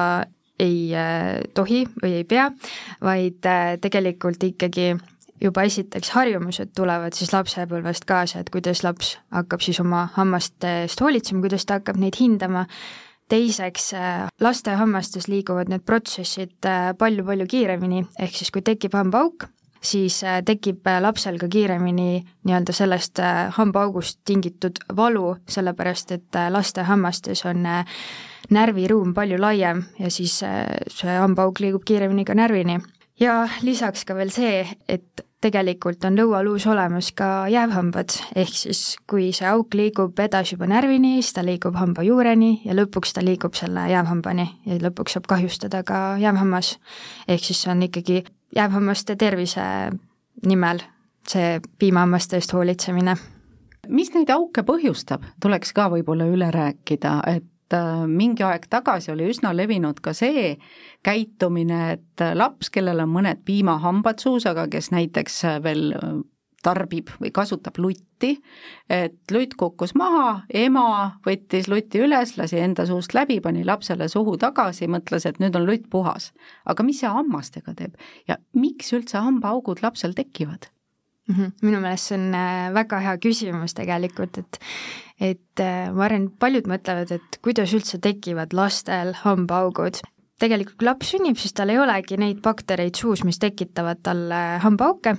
ei 0.61 0.91
äh, 0.95 1.41
tohi 1.57 1.83
või 2.01 2.21
ei 2.21 2.27
pea, 2.27 2.49
vaid 3.03 3.45
äh, 3.49 3.75
tegelikult 3.81 4.43
ikkagi 4.43 4.93
juba 5.41 5.63
esiteks 5.65 6.11
harjumused 6.13 6.73
tulevad 6.77 7.17
siis 7.17 7.33
lapsepõlvest 7.33 8.05
kaasa, 8.09 8.41
et 8.41 8.51
kuidas 8.53 8.83
laps 8.85 9.15
hakkab 9.33 9.63
siis 9.65 9.81
oma 9.81 10.07
hammaste 10.17 10.81
eest 10.83 11.01
hoolitsema, 11.01 11.41
kuidas 11.45 11.65
ta 11.65 11.79
hakkab 11.79 11.97
neid 12.01 12.19
hindama, 12.21 12.67
teiseks, 13.31 13.93
äh, 13.97 14.27
laste 14.43 14.75
hammastes 14.77 15.29
liiguvad 15.31 15.71
need 15.71 15.85
protsessid 15.87 16.69
palju-palju 16.99 17.49
kiiremini, 17.49 18.05
ehk 18.19 18.37
siis 18.37 18.53
kui 18.53 18.61
tekib 18.61 18.93
hambaauk, 18.97 19.47
siis 19.81 20.19
tekib 20.45 20.85
lapsel 21.01 21.39
ka 21.41 21.49
kiiremini 21.49 22.19
nii-öelda 22.45 22.75
sellest 22.75 23.17
hambaaugust 23.57 24.19
tingitud 24.29 24.77
valu, 24.93 25.39
sellepärast 25.49 26.13
et 26.19 26.37
laste 26.53 26.85
hammastes 26.85 27.41
on 27.49 27.65
närviruum 28.51 29.13
palju 29.15 29.39
laiem 29.41 29.83
ja 29.99 30.11
siis 30.11 30.41
äh, 30.43 30.65
see 30.91 31.17
hambaauk 31.17 31.59
liigub 31.63 31.85
kiiremini 31.87 32.25
ka 32.25 32.35
närvini. 32.35 32.79
ja 33.19 33.47
lisaks 33.61 34.05
ka 34.05 34.15
veel 34.15 34.31
see, 34.33 34.65
et 34.89 35.25
tegelikult 35.41 36.05
on 36.05 36.17
lõualuus 36.17 36.67
olemas 36.69 37.11
ka 37.17 37.47
jäävhambad, 37.49 38.13
ehk 38.35 38.53
siis 38.53 38.97
kui 39.09 39.31
see 39.33 39.47
auk 39.49 39.73
liigub 39.73 40.19
edasi 40.19 40.55
juba 40.55 40.67
närvini, 40.69 41.15
siis 41.21 41.33
ta 41.33 41.45
liigub 41.45 41.75
hamba 41.79 42.05
juureni 42.05 42.61
ja 42.65 42.75
lõpuks 42.77 43.15
ta 43.15 43.25
liigub 43.25 43.57
selle 43.57 43.87
jäävhambani 43.91 44.47
ja 44.65 44.79
lõpuks 44.85 45.17
saab 45.17 45.29
kahjustada 45.31 45.83
ka 45.83 46.01
jäävhammas. 46.21 46.77
ehk 47.27 47.43
siis 47.43 47.61
see 47.63 47.71
on 47.71 47.83
ikkagi 47.89 48.23
jäävhammaste 48.55 49.15
tervise 49.15 49.61
nimel 50.45 50.81
see 51.27 51.59
piimahammaste 51.79 52.35
eest 52.35 52.53
hoolitsemine 52.53 53.15
mis 53.89 54.11
neid 54.13 54.29
auke 54.29 54.63
põhjustab, 54.65 55.23
tuleks 55.41 55.73
ka 55.73 55.87
võib-olla 55.91 56.27
üle 56.29 56.51
rääkida, 56.53 57.17
et 57.27 57.47
mingi 58.07 58.43
aeg 58.43 58.67
tagasi 58.69 59.11
oli 59.13 59.29
üsna 59.31 59.53
levinud 59.55 60.01
ka 60.03 60.13
see 60.17 60.57
käitumine, 61.05 61.81
et 61.97 62.25
laps, 62.35 62.69
kellel 62.69 63.03
on 63.03 63.11
mõned 63.13 63.41
piimahambad 63.45 64.21
suus, 64.21 64.45
aga 64.49 64.67
kes 64.71 64.91
näiteks 64.93 65.41
veel 65.63 65.91
äh, 65.97 66.21
tarbib 66.63 67.09
või 67.21 67.31
kasutab 67.33 67.77
lutti, 67.81 68.35
et 68.89 69.33
lutt 69.33 69.55
kukkus 69.59 69.95
maha, 69.97 70.43
ema 70.53 70.85
võttis 71.25 71.69
luti 71.71 72.01
üles, 72.05 72.35
lasi 72.37 72.61
enda 72.61 72.85
suust 72.89 73.15
läbi, 73.17 73.39
pani 73.41 73.65
lapsele 73.67 74.07
suhu 74.11 74.37
tagasi, 74.41 74.89
mõtles, 74.91 75.25
et 75.25 75.41
nüüd 75.41 75.57
on 75.57 75.65
lutt 75.69 75.89
puhas. 75.89 76.31
aga 76.65 76.83
mis 76.83 77.01
see 77.01 77.09
hammastega 77.09 77.73
teeb 77.77 77.97
ja 78.27 78.37
miks 78.53 78.93
üldse 78.93 79.17
hambaaugud 79.17 79.81
lapsel 79.81 80.13
tekivad? 80.17 80.69
-hmm. 81.33 81.51
minu 81.61 81.79
meelest 81.81 82.11
see 82.11 82.17
on 82.17 82.33
äh, 82.35 82.73
väga 82.73 82.99
hea 82.99 83.17
küsimus 83.17 83.73
tegelikult, 83.77 84.37
et 84.37 84.59
et 85.21 85.59
äh, 85.59 85.91
ma 85.93 86.05
arvan, 86.05 86.29
paljud 86.39 86.67
mõtlevad, 86.67 87.11
et 87.11 87.37
kuidas 87.41 87.73
üldse 87.73 87.99
tekivad 88.01 88.53
lastel 88.53 89.13
hambaaugud. 89.23 90.01
tegelikult 90.41 90.77
kui 90.77 90.85
laps 90.85 91.11
sünnib, 91.13 91.37
siis 91.37 91.53
tal 91.53 91.69
ei 91.69 91.77
olegi 91.77 92.17
neid 92.17 92.41
baktereid 92.41 92.95
suus, 92.95 93.23
mis 93.23 93.37
tekitavad 93.37 94.01
talle 94.01 94.59
hambaauke, 94.63 95.15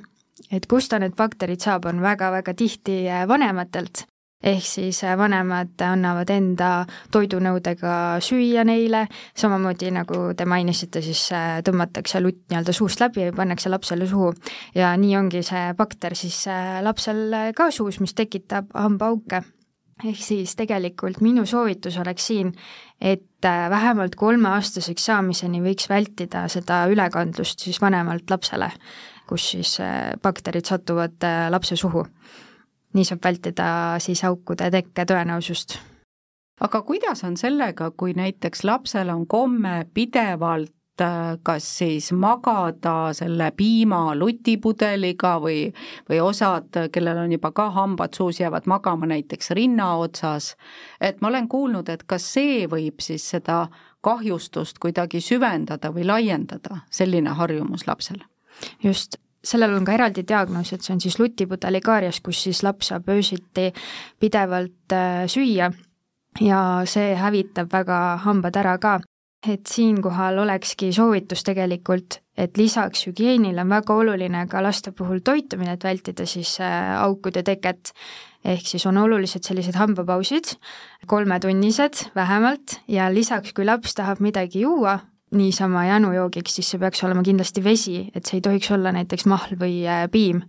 et 0.50 0.66
kust 0.66 0.90
ta 0.90 0.98
need 0.98 1.14
bakterid 1.14 1.60
saab, 1.60 1.86
on 1.86 2.02
väga-väga 2.02 2.54
tihti 2.54 3.08
äh, 3.08 3.28
vanematelt 3.28 4.06
ehk 4.42 4.66
siis 4.66 5.02
äh, 5.06 5.14
vanemad 5.18 5.80
annavad 5.86 6.30
enda 6.34 6.70
toidunõudega 7.14 7.94
süüa 8.24 8.64
neile, 8.66 9.06
samamoodi 9.38 9.92
nagu 9.94 10.22
te 10.36 10.46
mainisite, 10.48 11.02
siis 11.04 11.24
äh, 11.34 11.60
tõmmatakse 11.66 12.20
lutt 12.22 12.42
nii-öelda 12.50 12.74
suust 12.76 13.02
läbi 13.02 13.28
ja 13.28 13.34
pannakse 13.36 13.70
lapsele 13.70 14.06
suhu. 14.10 14.32
ja 14.74 14.92
nii 14.96 15.16
ongi 15.16 15.42
see 15.46 15.72
bakter 15.78 16.16
siis 16.18 16.44
äh, 16.50 16.80
lapsel 16.82 17.52
ka 17.56 17.70
suus, 17.70 18.00
mis 18.00 18.14
tekitab 18.18 18.74
hambaauke 18.74 19.42
ehk 20.02 20.18
siis 20.18 20.56
tegelikult 20.58 21.20
minu 21.22 21.46
soovitus 21.46 21.98
oleks 22.02 22.26
siin, 22.26 22.50
et 23.00 23.46
vähemalt 23.70 24.16
kolmeaastaseks 24.18 25.04
saamiseni 25.06 25.60
võiks 25.62 25.88
vältida 25.90 26.48
seda 26.50 26.84
ülekandlust 26.90 27.62
siis 27.62 27.78
vanemalt 27.82 28.30
lapsele, 28.30 28.70
kus 29.28 29.52
siis 29.54 29.76
bakterid 30.22 30.66
satuvad 30.66 31.22
lapse 31.54 31.78
suhu 31.78 32.02
nii 32.92 33.06
saab 33.08 33.24
vältida 33.24 33.66
siis 34.02 34.24
aukude 34.24 34.70
tekke 34.70 35.06
tõenäosust. 35.08 35.78
aga 36.60 36.82
kuidas 36.82 37.24
on 37.24 37.36
sellega, 37.36 37.90
kui 37.90 38.14
näiteks 38.14 38.64
lapsel 38.64 39.10
on 39.10 39.26
komme 39.26 39.86
pidevalt 39.94 41.00
äh, 41.00 41.38
kas 41.42 41.66
siis 41.78 42.12
magada 42.12 43.12
selle 43.16 43.50
piima 43.56 44.14
lutipudeliga 44.14 45.38
või, 45.40 45.72
või 46.10 46.20
osad, 46.20 46.68
kellel 46.92 47.24
on 47.24 47.32
juba 47.32 47.52
ka 47.52 47.70
hambad 47.70 48.14
suus, 48.14 48.40
jäävad 48.40 48.68
magama 48.70 49.06
näiteks 49.06 49.50
rinna 49.50 49.94
otsas, 49.96 50.54
et 51.00 51.20
ma 51.20 51.28
olen 51.28 51.48
kuulnud, 51.48 51.88
et 51.88 52.04
kas 52.06 52.28
see 52.34 52.66
võib 52.66 53.00
siis 53.00 53.24
seda 53.34 53.66
kahjustust 54.02 54.78
kuidagi 54.82 55.20
süvendada 55.20 55.92
või 55.94 56.06
laiendada, 56.06 56.82
selline 56.90 57.30
harjumus 57.38 57.86
lapsel? 57.86 58.22
just, 58.82 59.16
sellel 59.44 59.74
on 59.76 59.84
ka 59.84 59.96
eraldi 59.96 60.24
diagnoos, 60.28 60.72
et 60.72 60.82
see 60.82 60.94
on 60.94 61.00
siis 61.02 61.18
lutipudeligaarias, 61.18 62.20
kus 62.20 62.44
siis 62.46 62.62
laps 62.62 62.92
saab 62.92 63.08
öösiti 63.10 63.70
pidevalt 64.20 64.94
äh, 64.94 65.24
süüa 65.26 65.72
ja 66.40 66.60
see 66.88 67.14
hävitab 67.18 67.72
väga 67.72 68.02
hambad 68.24 68.56
ära 68.56 68.78
ka 68.80 69.00
et 69.42 69.66
siinkohal 69.66 70.38
olekski 70.44 70.92
soovitus 70.94 71.42
tegelikult, 71.46 72.20
et 72.38 72.56
lisaks 72.58 73.08
hügieenile 73.08 73.64
on 73.64 73.72
väga 73.74 73.94
oluline 73.98 74.44
ka 74.50 74.62
laste 74.62 74.92
puhul 74.94 75.22
toitumine, 75.24 75.74
et 75.74 75.84
vältida 75.84 76.26
siis 76.26 76.58
äh, 76.62 76.94
aukude 77.02 77.42
teket. 77.42 77.92
ehk 78.44 78.66
siis 78.66 78.82
on 78.90 78.96
olulised 78.98 79.44
sellised 79.46 79.76
hambapausid, 79.78 80.56
kolmetunnised 81.06 82.08
vähemalt, 82.14 82.80
ja 82.88 83.06
lisaks, 83.14 83.52
kui 83.52 83.64
laps 83.64 83.94
tahab 83.94 84.18
midagi 84.18 84.64
juua, 84.64 84.98
niisama 85.32 85.86
janujoogiks, 85.88 86.56
siis 86.58 86.72
see 86.72 86.80
peaks 86.80 87.04
olema 87.04 87.22
kindlasti 87.26 87.64
vesi, 87.64 87.96
et 88.14 88.26
see 88.26 88.38
ei 88.40 88.44
tohiks 88.44 88.70
olla 88.74 88.92
näiteks 88.94 89.26
mahl 89.30 89.56
või 89.60 89.82
äh, 89.88 90.04
piim. 90.12 90.42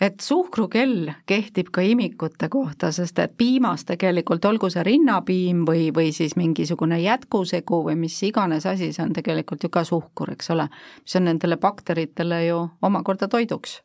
Et 0.00 0.20
suhkrukell 0.22 1.08
kehtib 1.26 1.72
ka 1.74 1.82
imikute 1.82 2.46
kohta, 2.48 2.92
sest 2.94 3.18
et 3.18 3.32
piimas 3.34 3.82
tegelikult, 3.88 4.44
olgu 4.46 4.70
see 4.70 4.84
rinnapiim 4.86 5.64
või, 5.66 5.88
või 5.94 6.12
siis 6.14 6.36
mingisugune 6.38 7.00
jätkusegu 7.02 7.80
või 7.88 7.96
mis 7.98 8.20
iganes 8.22 8.66
asi, 8.70 8.92
see 8.94 9.02
on 9.02 9.16
tegelikult 9.16 9.66
ju 9.66 9.72
ka 9.74 9.82
suhkur, 9.88 10.30
eks 10.36 10.54
ole, 10.54 10.68
mis 11.02 11.18
on 11.18 11.26
nendele 11.26 11.58
bakteritele 11.58 12.44
ju 12.46 12.62
omakorda 12.86 13.26
toiduks. 13.28 13.80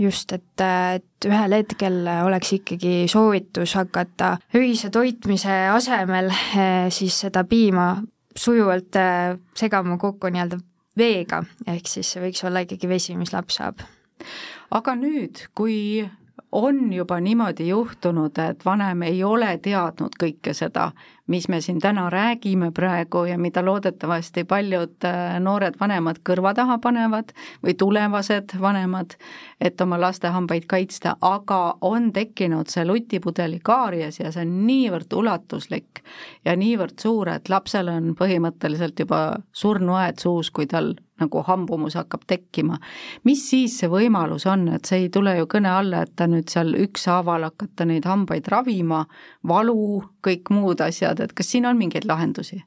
Just, 0.00 0.32
et, 0.32 0.60
et 0.60 1.28
ühel 1.28 1.54
hetkel 1.56 2.02
oleks 2.24 2.52
ikkagi 2.58 3.06
soovitus 3.08 3.76
hakata 3.78 4.34
öise 4.56 4.90
toitmise 4.90 5.54
asemel 5.72 6.32
eh, 6.32 6.90
siis 6.96 7.22
seda 7.22 7.46
piima 7.48 7.94
sujuvalt 8.36 8.96
eh, 9.00 9.36
segama 9.56 9.98
kokku 10.00 10.30
nii-öelda 10.32 10.60
veega, 10.96 11.42
ehk 11.68 11.88
siis 11.90 12.12
see 12.12 12.22
võiks 12.24 12.44
olla 12.46 12.62
ikkagi 12.64 12.88
vesi, 12.88 13.16
mis 13.18 13.34
laps 13.34 13.60
saab. 13.60 13.82
Aga 14.74 14.96
nüüd, 14.98 15.44
kui 15.54 16.06
on 16.56 16.92
juba 16.92 17.20
niimoodi 17.20 17.68
juhtunud, 17.68 18.38
et 18.38 18.64
vanem 18.64 19.02
ei 19.02 19.24
ole 19.24 19.58
teadnud 19.62 20.14
kõike 20.20 20.54
seda, 20.56 20.86
mis 21.26 21.48
me 21.52 21.60
siin 21.60 21.80
täna 21.82 22.06
räägime 22.10 22.70
praegu 22.72 23.24
ja 23.28 23.36
mida 23.38 23.64
loodetavasti 23.64 24.44
paljud 24.48 25.04
äh, 25.04 25.36
noored 25.40 25.76
vanemad 25.80 26.22
kõrva 26.24 26.54
taha 26.56 26.78
panevad 26.78 27.34
või 27.64 27.74
tulevased 27.76 28.56
vanemad, 28.60 29.18
et 29.60 29.80
oma 29.84 30.00
laste 30.00 30.32
hambaid 30.32 30.64
kaitsta, 30.70 31.16
aga 31.20 31.76
on 31.80 32.12
tekkinud 32.16 32.72
see 32.72 32.86
lutipudeli 32.88 33.60
kaaries 33.60 34.20
ja 34.22 34.32
see 34.32 34.46
on 34.46 34.60
niivõrd 34.66 35.12
ulatuslik 35.12 36.04
ja 36.44 36.56
niivõrd 36.56 36.96
suur, 37.02 37.34
et 37.36 37.52
lapsel 37.52 37.92
on 37.92 38.14
põhimõtteliselt 38.16 39.04
juba 39.04 39.26
surnuaed 39.52 40.24
suus, 40.24 40.50
kui 40.50 40.70
tal 40.70 40.94
nagu 41.20 41.42
hambumus 41.42 41.94
hakkab 41.96 42.26
tekkima. 42.26 42.78
mis 43.24 43.50
siis 43.50 43.78
see 43.80 43.88
võimalus 43.88 44.46
on, 44.46 44.68
et 44.68 44.84
see 44.84 45.06
ei 45.06 45.08
tule 45.12 45.36
ju 45.38 45.46
kõne 45.48 45.70
alla, 45.72 46.02
et 46.04 46.12
ta 46.16 46.26
nüüd 46.28 46.45
seal 46.52 46.74
ükshaaval 46.86 47.48
hakata 47.50 47.84
neid 47.88 48.06
hambaid 48.08 48.48
ravima, 48.52 49.04
valu, 49.46 50.02
kõik 50.26 50.50
muud 50.50 50.80
asjad, 50.84 51.20
et 51.20 51.36
kas 51.36 51.52
siin 51.52 51.66
on 51.66 51.78
mingeid 51.78 52.08
lahendusi? 52.08 52.62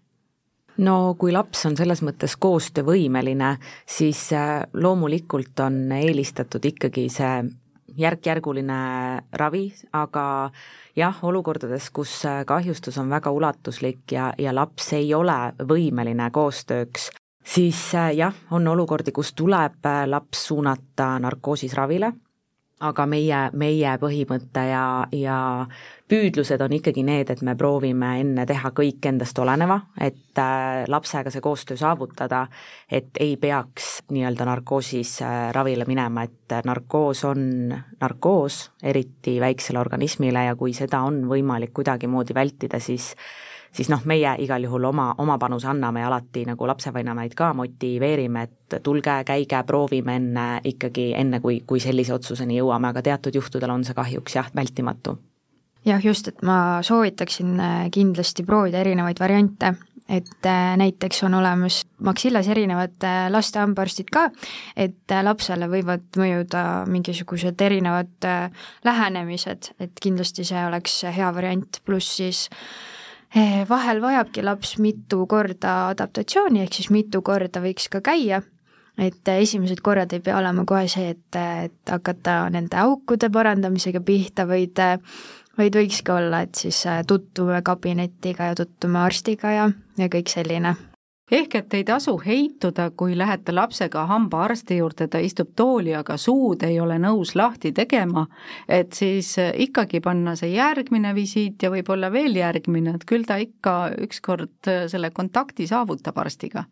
no 0.80 1.16
kui 1.20 1.34
laps 1.36 1.66
on 1.68 1.78
selles 1.78 2.02
mõttes 2.06 2.36
koostöövõimeline, 2.40 3.56
siis 3.88 4.30
äh, 4.36 4.62
loomulikult 4.74 5.60
on 5.66 5.82
eelistatud 5.96 6.66
ikkagi 6.72 7.08
see 7.14 7.34
järk-järguline 8.00 8.80
ravi, 9.42 9.66
aga 9.98 10.26
jah, 10.96 11.20
olukordades, 11.26 11.90
kus 11.96 12.14
äh, 12.30 12.44
kahjustus 12.48 12.98
on 13.02 13.12
väga 13.12 13.32
ulatuslik 13.36 14.16
ja, 14.16 14.32
ja 14.38 14.56
laps 14.56 14.94
ei 14.98 15.14
ole 15.14 15.38
võimeline 15.60 16.30
koostööks, 16.32 17.10
siis 17.44 17.82
äh, 17.96 18.14
jah, 18.22 18.36
on 18.52 18.68
olukordi, 18.68 19.12
kus 19.16 19.34
tuleb 19.36 19.92
laps 20.08 20.48
suunata 20.52 21.18
narkoosis 21.20 21.76
ravile, 21.78 22.14
aga 22.80 23.06
meie, 23.10 23.40
meie 23.60 23.94
põhimõte 24.00 24.62
ja, 24.70 24.84
ja 25.12 25.38
püüdlused 26.10 26.62
on 26.64 26.74
ikkagi 26.78 27.04
need, 27.06 27.32
et 27.34 27.42
me 27.46 27.56
proovime 27.60 28.14
enne 28.22 28.46
teha 28.50 28.72
kõik 28.76 29.10
endast 29.12 29.40
oleneva, 29.40 29.80
et 30.00 30.40
äh, 30.40 30.86
lapsega 30.88 31.34
see 31.34 31.44
koostöö 31.44 31.80
saavutada, 31.80 32.46
et 32.92 33.20
ei 33.20 33.36
peaks 33.42 33.90
nii-öelda 34.14 34.48
narkoosis 34.48 35.18
ravile 35.56 35.88
minema, 35.90 36.24
et 36.26 36.58
narkoos 36.66 37.26
on 37.30 37.44
narkoos, 38.00 38.62
eriti 38.84 39.38
väiksele 39.44 39.82
organismile 39.82 40.48
ja 40.48 40.56
kui 40.60 40.74
seda 40.78 41.04
on 41.06 41.26
võimalik 41.30 41.76
kuidagimoodi 41.76 42.38
vältida, 42.38 42.80
siis 42.80 43.14
siis 43.72 43.90
noh, 43.90 44.02
meie 44.06 44.34
igal 44.44 44.64
juhul 44.64 44.90
oma, 44.90 45.14
oma 45.18 45.38
panuse 45.38 45.68
anname 45.70 46.04
ja 46.04 46.10
alati 46.10 46.46
nagu 46.48 46.68
lapsevanemaid 46.68 47.36
ka 47.38 47.52
motiveerime, 47.58 48.44
et 48.44 48.80
tulge, 48.84 49.20
käige, 49.26 49.64
proovime 49.68 50.16
enne 50.20 50.48
ikkagi, 50.66 51.12
enne 51.18 51.42
kui, 51.44 51.62
kui 51.68 51.82
sellise 51.84 52.14
otsuseni 52.16 52.60
jõuame, 52.60 52.92
aga 52.92 53.04
teatud 53.06 53.36
juhtudel 53.36 53.74
on 53.74 53.86
see 53.86 53.98
kahjuks 53.98 54.40
jah, 54.40 54.50
vältimatu. 54.56 55.18
jah, 55.86 56.02
just, 56.06 56.28
et 56.28 56.42
ma 56.46 56.80
soovitaksin 56.86 57.54
äh, 57.60 57.86
kindlasti 57.94 58.44
proovida 58.44 58.82
erinevaid 58.82 59.20
variante, 59.20 59.74
et 60.10 60.46
äh, 60.46 60.76
näiteks 60.78 61.24
on 61.24 61.38
olemas 61.38 61.84
Maxillas 62.04 62.48
erinevad 62.48 62.98
äh, 63.06 63.28
laste 63.32 63.62
hambaarstid 63.62 64.10
ka, 64.12 64.30
et 64.76 65.18
lapsele 65.24 65.70
võivad 65.70 66.10
mõjuda 66.18 66.86
mingisugused 66.90 67.62
erinevad 67.62 68.30
lähenemised, 68.86 69.74
et 69.80 70.02
kindlasti 70.02 70.44
see 70.44 70.64
oleks 70.66 71.04
hea 71.16 71.34
variant, 71.36 71.84
pluss 71.86 72.18
siis 72.18 72.48
Eh, 72.50 72.98
vahel 73.70 74.02
vajabki 74.02 74.42
laps 74.44 74.78
mitu 74.82 75.26
korda 75.30 75.90
adaptatsiooni, 75.94 76.64
ehk 76.64 76.74
siis 76.74 76.90
mitu 76.90 77.22
korda 77.22 77.62
võiks 77.62 77.90
ka 77.92 78.02
käia, 78.02 78.42
et 78.98 79.34
esimesed 79.36 79.82
korrad 79.86 80.14
ei 80.14 80.24
pea 80.24 80.38
olema 80.38 80.66
kohe 80.66 80.88
see, 80.92 81.14
et, 81.14 81.40
et 81.66 81.92
hakata 81.94 82.42
nende 82.50 82.78
aukude 82.82 83.30
parandamisega 83.30 84.02
pihta, 84.02 84.48
vaid 84.50 84.82
vaid 85.60 85.76
võikski 85.76 86.14
olla, 86.14 86.44
et 86.48 86.56
siis 86.56 86.84
tutvume 87.08 87.62
kabinetiga 87.66 88.52
ja 88.52 88.56
tutvume 88.56 89.02
arstiga 89.04 89.52
ja, 89.52 89.66
ja 90.00 90.08
kõik 90.12 90.32
selline 90.32 90.76
ehk 91.32 91.56
et 91.56 91.74
ei 91.74 91.84
tasu 91.84 92.16
heituda, 92.26 92.90
kui 92.98 93.18
lähete 93.18 93.54
lapsega 93.56 94.06
hambaarsti 94.10 94.80
juurde, 94.80 95.08
ta 95.08 95.22
istub 95.24 95.54
tooli, 95.56 95.94
aga 95.96 96.18
suud 96.18 96.64
ei 96.68 96.80
ole 96.80 97.00
nõus 97.02 97.36
lahti 97.36 97.72
tegema, 97.76 98.26
et 98.68 98.94
siis 98.98 99.36
äh, 99.40 99.54
ikkagi 99.68 100.02
panna 100.06 100.36
see 100.40 100.54
järgmine 100.56 101.14
visiit 101.16 101.62
ja 101.64 101.72
võib-olla 101.74 102.12
veel 102.12 102.36
järgmine, 102.40 102.98
et 102.98 103.06
küll 103.10 103.28
ta 103.28 103.40
ikka 103.42 103.78
ükskord 104.06 104.72
äh, 104.72 104.86
selle 104.92 105.12
kontakti 105.16 105.68
saavutab 105.70 106.18
arstiga. 106.18 106.66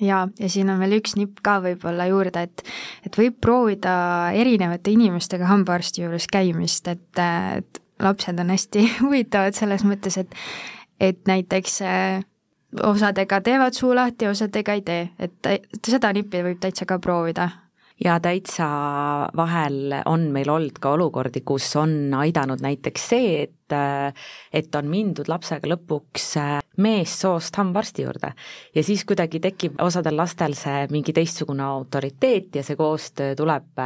Jaa, 0.00 0.24
ja 0.40 0.48
siin 0.48 0.70
on 0.72 0.80
veel 0.80 0.96
üks 0.96 1.12
nipp 1.18 1.42
ka 1.44 1.58
võib-olla 1.60 2.06
juurde, 2.08 2.46
et 2.48 2.62
et 3.04 3.16
võib 3.20 3.36
proovida 3.40 3.92
erinevate 4.32 4.94
inimestega 4.94 5.48
hambaarsti 5.50 6.06
juures 6.06 6.26
käimist, 6.32 6.88
et, 6.88 7.20
et 7.20 7.80
lapsed 8.00 8.40
on 8.40 8.52
hästi 8.54 8.86
huvitavad 9.04 9.56
selles 9.56 9.84
mõttes, 9.84 10.16
et 10.20 10.36
et 11.00 11.20
näiteks 11.28 11.80
äh, 11.84 12.24
osadega 12.82 13.40
teevad 13.40 13.74
suu 13.74 13.94
lahti, 13.94 14.28
osadega 14.28 14.78
ei 14.78 14.82
tee, 14.82 15.08
et 15.18 15.86
seda 15.86 16.12
nippi 16.12 16.44
võib 16.46 16.60
täitsa 16.62 16.86
ka 16.86 16.98
proovida 16.98 17.50
ja 18.04 18.20
täitsa 18.20 18.66
vahel 19.36 19.94
on 20.08 20.30
meil 20.32 20.48
olnud 20.50 20.78
ka 20.80 20.94
olukordi, 20.96 21.42
kus 21.44 21.68
on 21.76 22.14
aidanud 22.16 22.62
näiteks 22.64 23.08
see, 23.12 23.32
et 23.42 23.56
et 24.52 24.74
on 24.74 24.88
mindud 24.90 25.28
lapsega 25.30 25.68
lõpuks 25.70 26.24
meessoost 26.82 27.54
hambaarsti 27.60 28.02
juurde. 28.02 28.32
ja 28.74 28.82
siis 28.82 29.04
kuidagi 29.04 29.38
tekib 29.40 29.76
osadel 29.82 30.16
lastel 30.16 30.56
see 30.58 30.88
mingi 30.90 31.12
teistsugune 31.14 31.62
autoriteet 31.62 32.56
ja 32.58 32.64
see 32.66 32.76
koostöö 32.76 33.36
tuleb 33.38 33.78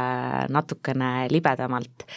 natukene 0.49 1.27
libedamalt. 1.29 2.07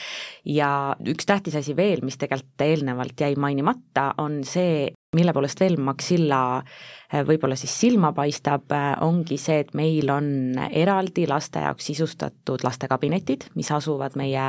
ja 0.45 0.97
üks 1.05 1.27
tähtis 1.27 1.59
asi 1.61 1.77
veel, 1.77 2.01
mis 2.03 2.17
tegelikult 2.17 2.65
eelnevalt 2.65 3.21
jäi 3.21 3.35
mainimata, 3.37 4.15
on 4.19 4.41
see, 4.45 4.95
mille 5.17 5.33
poolest 5.33 5.61
veel 5.63 5.79
Maxilla 5.81 6.41
äh, 6.59 7.23
võib-olla 7.27 7.57
siis 7.57 7.73
silma 7.81 8.11
paistab, 8.17 8.69
äh, 8.77 8.91
ongi 9.05 9.39
see, 9.41 9.63
et 9.65 9.71
meil 9.79 10.11
on 10.13 10.59
eraldi 10.69 11.25
laste 11.29 11.63
jaoks 11.65 11.89
sisustatud 11.91 12.65
lastekabinetid, 12.67 13.49
mis 13.57 13.71
asuvad 13.73 14.19
meie 14.21 14.49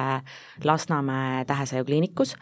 Lasnamäe 0.64 1.46
Tähesaju 1.48 1.88
kliinikus. 1.88 2.36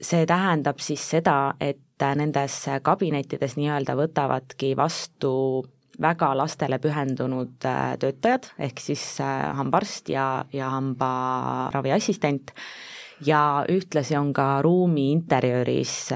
see 0.00 0.24
tähendab 0.26 0.78
siis 0.80 1.02
seda, 1.10 1.54
et 1.60 2.00
äh, 2.02 2.14
nendes 2.16 2.62
kabinettides 2.82 3.58
nii-öelda 3.60 3.96
võtavadki 3.98 4.72
vastu 4.76 5.66
väga 6.00 6.30
lastele 6.32 6.78
pühendunud 6.80 7.60
töötajad, 8.00 8.46
ehk 8.56 8.80
siis 8.80 9.02
hambaarst 9.20 10.08
ja, 10.08 10.46
ja 10.52 10.70
hambaraviassistent 10.72 12.54
ja 13.26 13.66
ühtlasi 13.68 14.16
on 14.16 14.32
ka 14.32 14.62
ruumi 14.64 15.10
interjööris 15.12 16.08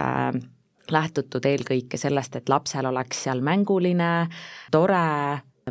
lähtutud 0.92 1.44
eelkõige 1.46 1.98
sellest, 2.00 2.36
et 2.36 2.48
lapsel 2.48 2.86
oleks 2.86 3.24
seal 3.24 3.40
mänguline, 3.44 4.28
tore, 4.72 5.04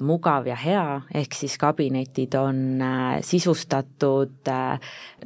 mugav 0.02 0.48
ja 0.48 0.56
hea, 0.58 1.02
ehk 1.14 1.36
siis 1.38 1.54
kabinetid 1.62 2.34
on 2.40 2.82
äh, 2.82 3.20
sisustatud 3.22 4.50
äh, 4.50 4.80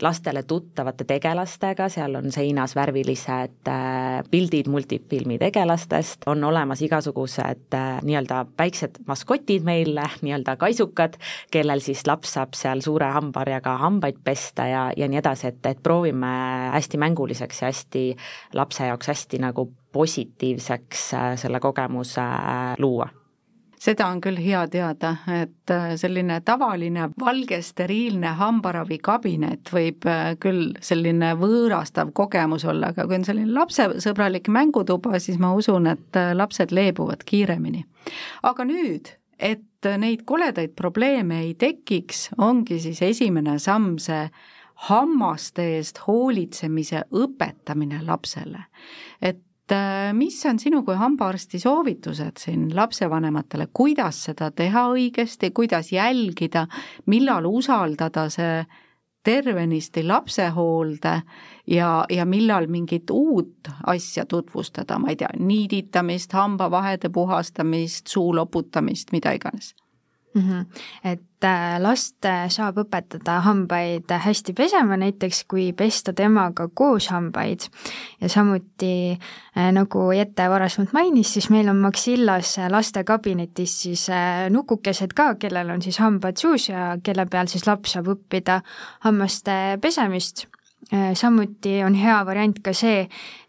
lastele 0.03 0.43
tuttavate 0.43 1.05
tegelastega, 1.07 1.87
seal 1.89 2.17
on 2.19 2.31
seinas 2.35 2.75
värvilised 2.75 3.69
äh, 3.71 4.23
pildid 4.31 4.67
multifilmi 4.67 5.37
tegelastest, 5.39 6.27
on 6.27 6.43
olemas 6.43 6.81
igasugused 6.83 7.77
nii-öelda 8.03 8.43
väiksed 8.59 8.99
maskotid 9.07 9.63
meil, 9.67 9.95
nii-öelda 10.25 10.57
kaisukad, 10.59 11.15
kellel 11.51 11.83
siis 11.83 12.03
laps 12.07 12.35
saab 12.35 12.57
seal 12.57 12.83
suure 12.83 13.07
hambaharjaga 13.15 13.77
hambaid 13.85 14.19
pesta 14.23 14.67
ja, 14.67 14.89
ja 14.97 15.07
nii 15.07 15.21
edasi, 15.21 15.53
et, 15.53 15.61
et 15.65 15.83
proovime 15.83 16.33
hästi 16.73 16.99
mänguliseks 16.99 17.63
ja 17.63 17.71
hästi 17.71 18.03
lapse 18.59 18.91
jaoks 18.91 19.13
hästi 19.13 19.39
nagu 19.47 19.69
positiivseks 19.95 21.07
selle 21.39 21.63
kogemuse 21.63 22.27
luua 22.83 23.07
seda 23.79 24.07
on 24.09 24.21
küll 24.21 24.39
hea 24.41 24.63
teada, 24.71 25.13
et 25.31 25.71
äh, 25.73 25.91
selline 25.99 26.39
tavaline 26.45 27.09
valge 27.19 27.59
steriilne 27.65 28.33
hambaravikabinet 28.39 29.71
võib 29.73 30.07
äh, 30.09 30.33
küll 30.41 30.73
selline 30.83 31.33
võõrastav 31.39 32.11
kogemus 32.17 32.65
olla, 32.65 32.91
aga 32.93 33.07
kui 33.07 33.19
on 33.19 33.27
selline 33.27 33.53
lapsesõbralik 33.53 34.49
mängutuba, 34.53 35.19
siis 35.23 35.39
ma 35.41 35.53
usun, 35.57 35.89
et 35.93 36.19
äh, 36.19 36.33
lapsed 36.37 36.73
leebuvad 36.75 37.25
kiiremini. 37.27 37.85
aga 38.43 38.65
nüüd, 38.65 39.13
et 39.39 39.89
neid 39.97 40.23
koledaid 40.25 40.73
probleeme 40.75 41.43
ei 41.45 41.53
tekiks, 41.53 42.29
ongi 42.37 42.79
siis 42.81 43.01
esimene 43.05 43.59
samm 43.59 43.97
see 44.01 44.25
hammaste 44.87 45.63
eest 45.77 46.01
hoolitsemise 46.05 47.03
õpetamine 47.13 48.01
lapsele. 48.05 48.65
et 49.21 49.41
mis 50.13 50.45
on 50.45 50.59
sinu 50.59 50.83
kui 50.87 50.95
hambaarsti 50.95 51.59
soovitused 51.59 52.39
siin 52.39 52.69
lapsevanematele, 52.75 53.67
kuidas 53.73 54.23
seda 54.29 54.51
teha 54.51 54.87
õigesti, 54.93 55.51
kuidas 55.51 55.91
jälgida, 55.91 56.67
millal 57.05 57.45
usaldada 57.49 58.29
see 58.31 58.65
tervenisti 59.27 60.05
lapsehoolde 60.07 61.21
ja, 61.67 62.05
ja 62.09 62.25
millal 62.25 62.67
mingit 62.71 63.11
uut 63.11 63.67
asja 63.85 64.25
tutvustada, 64.25 64.99
ma 64.99 65.11
ei 65.11 65.19
tea, 65.19 65.33
niiditamist, 65.39 66.31
hambavahede 66.31 67.09
puhastamist, 67.09 68.07
suu 68.07 68.31
loputamist, 68.35 69.11
mida 69.11 69.35
iganes 69.35 69.73
mm. 70.37 70.49
-hmm. 70.49 70.65
et 71.03 71.43
äh, 71.43 71.79
last 71.81 72.25
äh, 72.25 72.49
saab 72.49 72.77
õpetada 72.77 73.39
hambaid 73.41 74.11
hästi 74.25 74.53
pesema, 74.53 74.97
näiteks 74.97 75.43
kui 75.43 75.73
pesta 75.73 76.13
temaga 76.13 76.67
koos 76.73 77.09
hambaid 77.09 77.67
ja 78.21 78.29
samuti 78.29 79.19
äh, 79.57 79.71
nagu 79.71 80.11
Jette 80.11 80.49
varasemalt 80.49 80.93
mainis, 80.93 81.33
siis 81.33 81.49
meil 81.49 81.69
on 81.69 81.77
Maxillas 81.77 82.57
lastekabinetis 82.69 83.81
siis 83.81 84.07
nukukesed 84.49 85.13
ka, 85.13 85.35
kellel 85.35 85.69
on 85.69 85.81
siis 85.81 85.99
hambad 85.99 86.37
suus 86.37 86.69
ja 86.69 86.97
kelle 87.03 87.25
peal 87.25 87.47
siis 87.47 87.67
laps 87.67 87.91
saab 87.91 88.07
õppida 88.07 88.61
hammaste 88.99 89.77
pesemist 89.81 90.47
samuti 91.13 91.83
on 91.83 91.95
hea 91.99 92.17
variant 92.25 92.59
ka 92.63 92.71
see, 92.75 93.01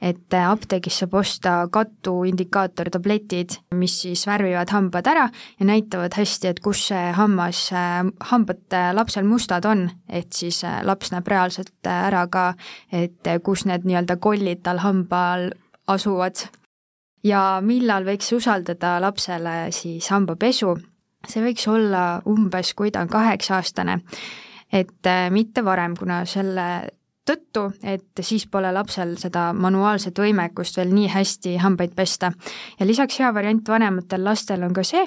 et 0.02 0.34
äh, 0.34 0.46
apteegis 0.50 0.98
saab 1.02 1.14
osta 1.20 1.52
katuindikaatortabletid, 1.70 3.58
mis 3.78 3.94
siis 4.02 4.24
värvivad 4.26 4.72
hambad 4.74 5.06
ära 5.06 5.28
ja 5.60 5.68
näitavad 5.68 6.16
hästi, 6.18 6.50
et 6.50 6.60
kus 6.64 6.88
see 6.90 7.12
hammas, 7.14 7.68
äh, 7.72 8.02
hambad 8.32 8.78
lapsel 8.92 9.28
mustad 9.28 9.68
on, 9.70 9.86
et 10.08 10.32
siis 10.34 10.64
laps 10.82 11.12
näeb 11.14 11.30
reaalselt 11.30 11.92
ära 11.92 12.26
ka, 12.26 12.52
et 12.92 13.30
kus 13.46 13.66
need 13.70 13.86
nii-öelda 13.86 14.18
kollid 14.18 14.64
tal 14.66 14.82
hambal 14.82 15.50
asuvad. 15.86 16.48
ja 17.24 17.60
millal 17.62 18.04
võiks 18.06 18.32
usaldada 18.32 18.98
lapsele 19.02 19.70
siis 19.74 20.06
hambapesu, 20.10 20.76
see 21.26 21.42
võiks 21.42 21.66
olla 21.70 22.20
umbes, 22.26 22.74
kui 22.74 22.90
ta 22.90 23.00
on 23.00 23.08
kaheksa-aastane. 23.08 23.98
Et 24.72 25.08
mitte 25.32 25.64
varem, 25.64 25.94
kuna 25.96 26.24
selle 26.28 26.97
tõttu, 27.28 27.68
et 27.82 28.22
siis 28.24 28.46
pole 28.50 28.70
lapsel 28.72 29.16
seda 29.20 29.50
manuaalset 29.52 30.18
võimekust 30.18 30.80
veel 30.80 30.94
nii 30.94 31.08
hästi 31.12 31.56
hambaid 31.62 31.94
pesta. 31.96 32.32
ja 32.80 32.86
lisaks 32.86 33.20
hea 33.20 33.32
variant 33.34 33.68
vanematel 33.68 34.24
lastel 34.24 34.64
on 34.64 34.74
ka 34.74 34.84
see, 34.84 35.04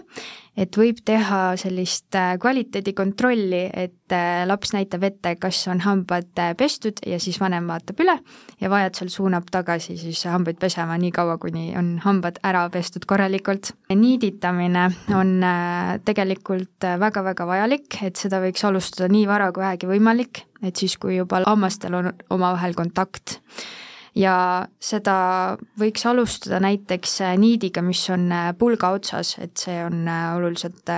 et 0.58 0.78
võib 0.78 1.00
teha 1.06 1.56
sellist 1.60 2.16
äh, 2.18 2.34
kvaliteedikontrolli, 2.42 3.62
et 3.72 4.16
äh, 4.16 4.44
laps 4.48 4.74
näitab 4.76 5.06
ette, 5.08 5.36
kas 5.40 5.64
on 5.72 5.82
hambad 5.86 6.30
äh, 6.42 6.52
pestud 6.60 7.00
ja 7.08 7.20
siis 7.24 7.40
vanem 7.42 7.70
vaatab 7.72 8.04
üle 8.04 8.18
ja 8.62 8.72
vajadusel 8.72 9.12
suunab 9.14 9.48
tagasi 9.52 9.98
siis 10.02 10.26
hambaid 10.28 10.60
pesema 10.62 10.98
nii 11.00 11.14
kaua, 11.16 11.38
kuni 11.42 11.72
on 11.80 11.96
hambad 12.04 12.42
ära 12.44 12.66
pestud 12.74 13.08
korralikult. 13.08 13.74
niiditamine 13.92 14.90
on 15.16 15.34
tegelikult 16.06 16.88
väga-väga 17.00 17.48
vajalik, 17.48 18.02
et 18.04 18.20
seda 18.20 18.42
võiks 18.44 18.64
alustada 18.68 19.10
nii 19.12 19.28
vara 19.30 19.52
kui 19.52 19.64
vähegi 19.64 19.90
võimalik 19.90 20.46
et 20.62 20.78
siis, 20.78 20.98
kui 21.02 21.18
juba 21.18 21.42
hammastel 21.46 21.96
on 21.98 22.12
omavahel 22.30 22.76
kontakt. 22.78 23.40
Ja 24.16 24.36
seda 24.82 25.16
võiks 25.80 26.04
alustada 26.10 26.60
näiteks 26.64 27.22
äh, 27.26 27.38
niidiga, 27.40 27.84
mis 27.86 28.04
on 28.12 28.28
äh, 28.32 28.52
pulga 28.58 28.92
otsas, 28.98 29.38
et 29.42 29.56
see 29.60 29.80
on 29.86 30.04
äh, 30.08 30.28
oluliselt 30.38 30.92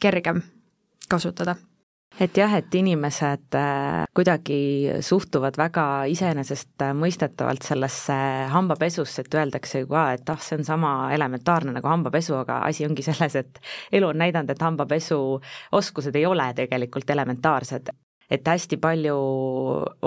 kergem 0.00 0.42
kasutada. 1.08 1.56
Et 2.14 2.36
jah, 2.38 2.52
et 2.54 2.74
inimesed 2.78 3.56
kuidagi 4.14 4.58
suhtuvad 5.02 5.56
väga 5.58 5.86
iseenesestmõistetavalt 6.12 7.66
sellesse 7.66 8.18
hambapesusse, 8.52 9.24
et 9.24 9.34
öeldakse 9.34 9.82
ju 9.82 9.88
ka, 9.90 10.04
et 10.14 10.30
ah, 10.30 10.38
see 10.38 10.60
on 10.60 10.62
sama 10.68 10.92
elementaarne 11.16 11.74
nagu 11.74 11.90
hambapesu, 11.90 12.36
aga 12.38 12.60
asi 12.68 12.86
ongi 12.86 13.02
selles, 13.08 13.34
et 13.42 13.58
elu 13.98 14.12
on 14.12 14.22
näidanud, 14.22 14.54
et 14.54 14.62
hambapesu 14.62 15.18
oskused 15.74 16.14
ei 16.14 16.26
ole 16.30 16.46
tegelikult 16.54 17.10
elementaarsed 17.10 17.90
et 18.30 18.48
hästi 18.48 18.78
palju 18.80 19.16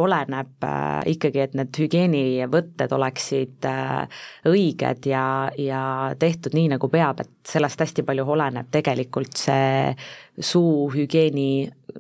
oleneb 0.02 0.66
äh, 0.66 1.02
ikkagi, 1.14 1.44
et 1.44 1.56
need 1.58 1.80
hügieenivõtted 1.82 2.94
oleksid 2.98 3.68
äh, 3.70 4.24
õiged 4.50 5.10
ja, 5.12 5.26
ja 5.62 5.82
tehtud 6.20 6.58
nii, 6.58 6.72
nagu 6.76 6.90
peab, 6.94 7.22
et 7.24 7.32
sellest 7.48 7.82
hästi 7.86 8.06
palju 8.08 8.26
oleneb 8.38 8.72
tegelikult 8.74 9.38
see 9.38 9.94
suuhügieeni 10.38 11.50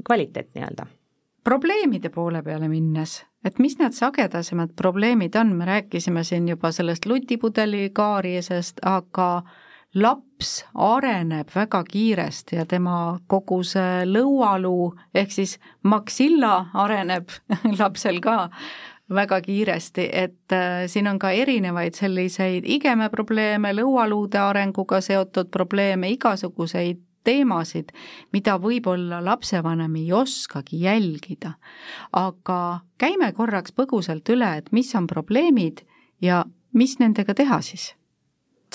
kvaliteet 0.06 0.54
nii-öelda. 0.56 0.88
probleemide 1.48 2.10
poole 2.10 2.42
peale 2.44 2.68
minnes, 2.68 3.22
et 3.46 3.60
mis 3.60 3.78
need 3.80 3.96
sagedasemad 3.96 4.74
probleemid 4.76 5.36
on, 5.40 5.56
me 5.56 5.66
rääkisime 5.66 6.24
siin 6.28 6.48
juba 6.48 6.72
sellest 6.72 7.06
lutipudeli 7.06 7.90
kaariesest, 7.96 8.84
aga 8.86 9.30
laps 9.95 10.65
areneb 10.73 11.50
väga 11.56 11.84
kiiresti 11.84 12.56
ja 12.56 12.65
tema 12.65 13.19
kogu 13.28 13.62
see 13.63 14.04
lõualuu 14.06 14.91
ehk 15.15 15.32
siis 15.32 15.58
maxilla 15.84 16.67
areneb 16.73 17.32
lapsel 17.80 18.19
ka 18.21 18.38
väga 19.10 19.41
kiiresti, 19.41 20.10
et 20.12 20.52
äh, 20.52 20.86
siin 20.88 21.08
on 21.08 21.19
ka 21.19 21.32
erinevaid 21.32 21.95
selliseid 21.95 22.65
igemeprobleeme, 22.67 23.71
lõualuude 23.78 24.39
arenguga 24.41 25.00
seotud 25.02 25.47
probleeme, 25.52 26.10
igasuguseid 26.12 27.00
teemasid, 27.28 27.91
mida 28.36 28.56
võib-olla 28.60 29.19
lapsevanem 29.23 29.95
ei 30.00 30.12
oskagi 30.15 30.82
jälgida. 30.84 31.54
aga 32.12 32.80
käime 32.97 33.32
korraks 33.32 33.71
põgusalt 33.71 34.30
üle, 34.30 34.58
et 34.58 34.71
mis 34.71 34.93
on 34.95 35.08
probleemid 35.08 35.84
ja 36.21 36.45
mis 36.73 37.00
nendega 37.00 37.34
teha 37.34 37.62
siis 37.62 37.97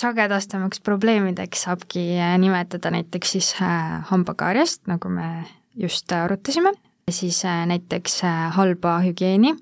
sagedastemaks 0.01 0.81
probleemideks 0.81 1.63
saabki 1.67 2.05
äh, 2.19 2.37
nimetada 2.39 2.91
näiteks 2.91 3.33
siis 3.33 3.55
äh, 3.63 4.01
hambakaarjast, 4.09 4.87
nagu 4.87 5.09
me 5.09 5.45
just 5.77 6.13
arutasime, 6.13 6.73
siis 7.11 7.45
äh, 7.45 7.67
näiteks 7.67 8.23
halba 8.57 8.99
hügieeni, 9.05 9.55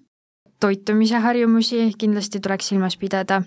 toitumise 0.61 1.19
harjumusi 1.19 1.91
kindlasti 1.99 2.41
tuleks 2.41 2.69
silmas 2.69 2.97
pidada. 2.97 3.43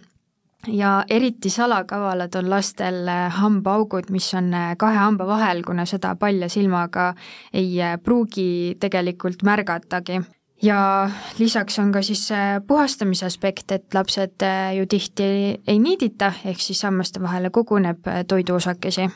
Ja 0.68 1.04
eriti 1.12 1.50
salakavalad 1.52 2.36
on 2.40 2.50
lastel 2.50 3.10
hambaaugud, 3.36 4.08
mis 4.16 4.30
on 4.34 4.54
kahe 4.80 4.96
hamba 4.96 5.26
vahel, 5.28 5.60
kuna 5.68 5.84
seda 5.86 6.14
palja 6.16 6.48
silmaga 6.50 7.10
ei 7.54 7.82
pruugi 8.04 8.78
tegelikult 8.80 9.44
märgatagi 9.44 10.22
ja 10.64 11.10
lisaks 11.40 11.80
on 11.80 11.92
ka 11.92 12.02
siis 12.02 12.24
see 12.30 12.62
puhastamise 12.68 13.28
aspekt, 13.28 13.72
et 13.72 13.94
lapsed 13.94 14.46
äh, 14.46 14.72
ju 14.78 14.88
tihti 14.90 15.28
ei 15.68 15.80
niidita, 15.80 16.34
ehk 16.46 16.62
siis 16.62 16.84
hammaste 16.88 17.22
vahele 17.22 17.52
koguneb 17.54 18.08
äh, 18.08 18.24
toiduosakesi. 18.28 19.10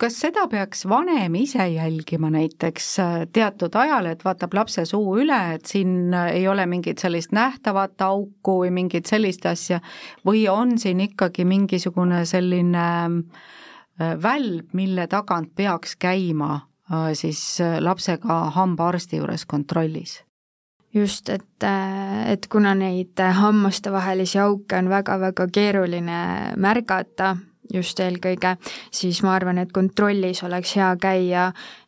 kas 0.00 0.16
seda 0.20 0.48
peaks 0.50 0.86
vanem 0.88 1.34
ise 1.38 1.68
jälgima 1.68 2.30
näiteks 2.30 2.86
äh, 2.98 3.12
teatud 3.32 3.74
ajal, 3.78 4.06
et 4.10 4.24
vaatab 4.24 4.54
lapse 4.54 4.84
suu 4.88 5.18
üle, 5.22 5.40
et 5.54 5.66
siin 5.66 6.14
ei 6.14 6.48
ole 6.48 6.66
mingit 6.66 6.98
sellist 6.98 7.32
nähtavat 7.32 8.02
auku 8.02 8.58
või 8.64 8.72
mingit 8.74 9.06
sellist 9.06 9.46
asja, 9.46 9.80
või 10.26 10.48
on 10.50 10.78
siin 10.78 11.00
ikkagi 11.06 11.44
mingisugune 11.44 12.24
selline 12.26 12.88
välb, 14.22 14.72
mille 14.72 15.06
tagant 15.06 15.52
peaks 15.54 15.94
käima 15.96 16.62
siis 17.14 17.60
lapsega 17.80 18.38
hambaarsti 18.56 19.20
juures 19.20 19.46
kontrollis? 19.46 20.22
Just, 20.94 21.28
et, 21.28 21.64
et 22.26 22.46
kuna 22.52 22.74
neid 22.74 23.22
hammastevahelisi 23.38 24.38
auke 24.42 24.76
on 24.78 24.90
väga-väga 24.92 25.48
keeruline 25.52 26.18
märgata 26.60 27.36
just 27.72 28.00
eelkõige, 28.04 28.56
siis 28.92 29.22
ma 29.24 29.36
arvan, 29.36 29.62
et 29.62 29.72
kontrollis 29.72 30.42
oleks 30.44 30.74
hea 30.76 30.90
käia 31.00 31.46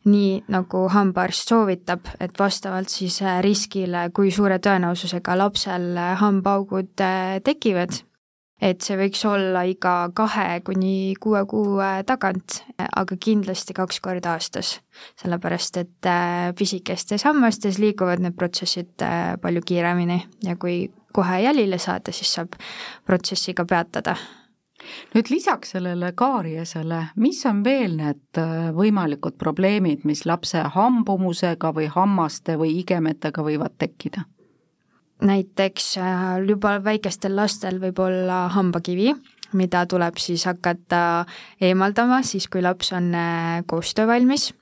nii, 0.09 0.45
nagu 0.49 0.85
hambaarst 0.89 1.51
soovitab, 1.53 2.09
et 2.19 2.33
vastavalt 2.39 2.89
siis 2.89 3.19
riskile, 3.45 4.07
kui 4.15 4.31
suure 4.33 4.57
tõenäosusega 4.57 5.37
lapsel 5.37 5.93
hambaaugud 6.21 7.05
tekivad 7.45 8.01
et 8.65 8.81
see 8.81 8.97
võiks 8.97 9.21
olla 9.29 9.63
iga 9.69 9.93
kahe 10.15 10.59
kuni 10.65 11.15
kuue 11.21 11.43
kuu 11.49 11.77
tagant, 12.07 12.61
aga 12.81 13.17
kindlasti 13.21 13.75
kaks 13.77 14.01
korda 14.03 14.35
aastas. 14.35 14.79
sellepärast, 15.19 15.77
et 15.77 16.07
äh, 16.07 16.53
pisikestes 16.55 17.25
hammastes 17.27 17.79
liiguvad 17.79 18.23
need 18.23 18.37
protsessid 18.39 19.03
äh, 19.03 19.35
palju 19.41 19.61
kiiremini 19.61 20.21
ja 20.43 20.55
kui 20.55 20.87
kohe 21.13 21.41
jälile 21.43 21.77
saada, 21.77 22.11
siis 22.15 22.31
saab 22.33 22.55
protsessi 23.05 23.53
ka 23.53 23.65
peatada 23.65 24.15
nüüd 25.15 25.29
lisaks 25.31 25.73
sellele 25.75 26.11
kaariesele, 26.17 27.01
mis 27.15 27.41
on 27.49 27.63
veel 27.65 27.97
need 27.99 28.39
äh, 28.39 28.69
võimalikud 28.75 29.37
probleemid, 29.41 30.05
mis 30.05 30.25
lapse 30.25 30.63
hambumusega 30.75 31.73
või 31.75 31.89
hammaste 31.91 32.57
või 32.61 32.77
igemetega 32.81 33.45
võivad 33.45 33.77
tekkida? 33.77 34.25
Näiteks 35.21 35.97
äh, 35.97 36.47
juba 36.47 36.77
väikestel 36.83 37.35
lastel 37.35 37.79
võib 37.79 37.99
olla 38.03 38.45
hambakivi, 38.51 39.13
mida 39.55 39.85
tuleb 39.87 40.19
siis 40.19 40.45
hakata 40.45 41.25
eemaldama 41.61 42.21
siis, 42.23 42.47
kui 42.51 42.63
laps 42.65 42.91
on 42.93 43.13
äh, 43.15 43.63
koostöövalmis. 43.67 44.53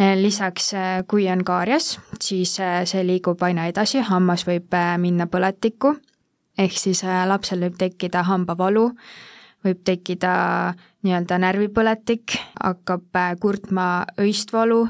Äh, 0.00 0.16
lisaks, 0.16 0.72
kui 1.08 1.28
on 1.32 1.44
kaarias, 1.44 1.98
siis 2.20 2.56
see 2.58 3.04
liigub 3.06 3.42
aina 3.42 3.66
edasi, 3.68 4.00
hammas 4.00 4.46
võib 4.48 4.72
minna 4.98 5.28
põletikku, 5.28 5.94
ehk 6.58 6.78
siis 6.78 7.04
lapsel 7.04 7.66
võib 7.66 7.76
tekkida 7.80 8.24
hambavalu, 8.24 8.86
võib 9.64 9.82
tekkida 9.84 10.32
nii-öelda 11.04 11.38
närvipõletik, 11.44 12.38
hakkab 12.62 13.20
kurtma 13.40 14.06
öist 14.20 14.52
valu 14.52 14.86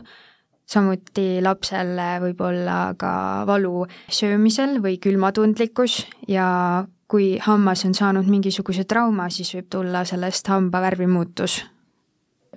samuti 0.73 1.43
lapsel 1.45 1.95
võib 2.23 2.41
olla 2.47 2.95
ka 2.99 3.13
valu 3.49 3.85
söömisel 4.09 4.79
või 4.85 4.99
külmatundlikkus 5.03 6.03
ja 6.29 6.49
kui 7.13 7.37
hammas 7.45 7.85
on 7.85 7.95
saanud 7.95 8.29
mingisuguse 8.33 8.87
trauma, 8.89 9.29
siis 9.29 9.53
võib 9.53 9.69
tulla 9.71 10.05
sellest 10.09 10.49
hamba 10.49 10.81
värvimuutus. 10.81 11.61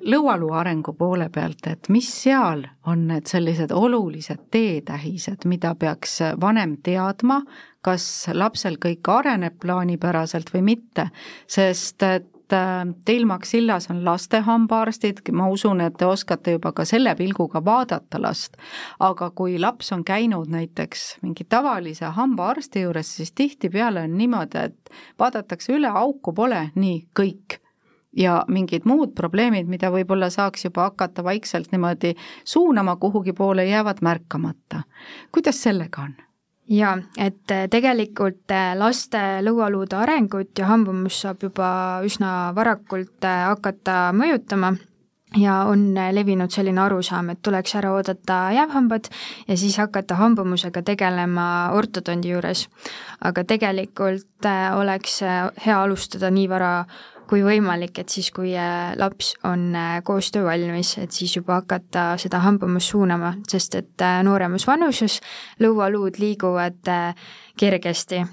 lõualuu 0.05 0.51
arengu 0.53 0.93
poole 0.93 1.29
pealt, 1.33 1.67
et 1.67 1.87
mis 1.89 2.07
seal 2.21 2.61
on 2.85 3.07
need 3.07 3.25
sellised 3.25 3.71
olulised 3.71 4.43
teetähised, 4.51 5.47
mida 5.49 5.73
peaks 5.75 6.19
vanem 6.41 6.77
teadma, 6.83 7.39
kas 7.81 8.27
lapsel 8.33 8.77
kõik 8.77 9.07
areneb 9.09 9.57
plaanipäraselt 9.59 10.53
või 10.53 10.61
mitte, 10.61 11.09
sest 11.47 12.03
et 12.03 12.34
teil 13.05 13.25
Maxillas 13.25 13.89
on 13.89 14.03
laste 14.05 14.39
hambaarstid, 14.45 15.21
ma 15.31 15.47
usun, 15.49 15.81
et 15.81 15.97
te 15.97 16.05
oskate 16.05 16.55
juba 16.57 16.71
ka 16.75 16.85
selle 16.85 17.15
pilguga 17.15 17.61
vaadata 17.65 18.21
last, 18.21 18.57
aga 18.99 19.29
kui 19.35 19.59
laps 19.59 19.91
on 19.95 20.03
käinud 20.05 20.51
näiteks 20.53 21.05
mingi 21.21 21.45
tavalise 21.49 22.05
hambaarsti 22.05 22.85
juures, 22.85 23.15
siis 23.15 23.31
tihtipeale 23.31 24.05
on 24.05 24.17
niimoodi, 24.17 24.65
et 24.69 24.95
vaadatakse 25.19 25.73
üle, 25.73 25.89
auku 25.89 26.33
pole, 26.33 26.69
nii, 26.75 26.99
kõik 27.19 27.59
ja 28.15 28.43
mingid 28.47 28.85
muud 28.85 29.15
probleemid, 29.15 29.67
mida 29.67 29.91
võib-olla 29.91 30.29
saaks 30.31 30.67
juba 30.67 30.89
hakata 30.89 31.23
vaikselt 31.23 31.71
niimoodi 31.71 32.13
suunama 32.43 32.95
kuhugi 32.95 33.33
poole, 33.33 33.65
jäävad 33.65 34.01
märkamata. 34.01 34.83
kuidas 35.31 35.63
sellega 35.63 36.01
on? 36.01 36.15
Jaa, 36.69 36.97
et 37.17 37.51
äh, 37.51 37.67
tegelikult 37.69 38.51
äh, 38.51 38.73
laste 38.77 39.21
lõualuude 39.45 39.97
arengut 39.99 40.57
ja 40.57 40.69
hambumus 40.71 41.21
saab 41.21 41.43
juba 41.45 41.69
üsna 42.05 42.51
varakult 42.57 43.25
äh, 43.25 43.45
hakata 43.51 44.09
mõjutama 44.17 44.73
ja 45.37 45.61
on 45.69 45.89
levinud 46.15 46.53
selline 46.53 46.79
arusaam, 46.81 47.29
et 47.33 47.41
tuleks 47.43 47.75
ära 47.75 47.91
oodata 47.93 48.39
jäävhambad 48.55 49.09
ja 49.47 49.57
siis 49.57 49.77
hakata 49.77 50.15
hambumusega 50.15 50.81
tegelema 50.85 51.71
ortodondi 51.75 52.31
juures. 52.31 52.67
aga 53.21 53.43
tegelikult 53.43 54.47
oleks 54.77 55.21
hea 55.65 55.81
alustada 55.81 56.31
nii 56.31 56.49
vara 56.49 56.85
kui 57.29 57.41
võimalik, 57.45 57.99
et 58.01 58.11
siis, 58.11 58.29
kui 58.33 58.53
äh, 58.57 58.93
laps 58.99 59.33
on 59.47 59.67
äh, 59.75 59.97
koostöö 60.05 60.45
valmis, 60.45 60.95
et 61.01 61.15
siis 61.15 61.35
juba 61.37 61.59
hakata 61.61 62.15
seda 62.21 62.41
hambumust 62.45 62.93
suunama, 62.93 63.33
sest 63.49 63.79
et 63.79 64.05
äh, 64.05 64.19
nooremas 64.25 64.67
vanuses 64.67 65.19
lõualuud 65.63 66.19
liiguvad 66.21 66.91
kergesti. 67.59 68.23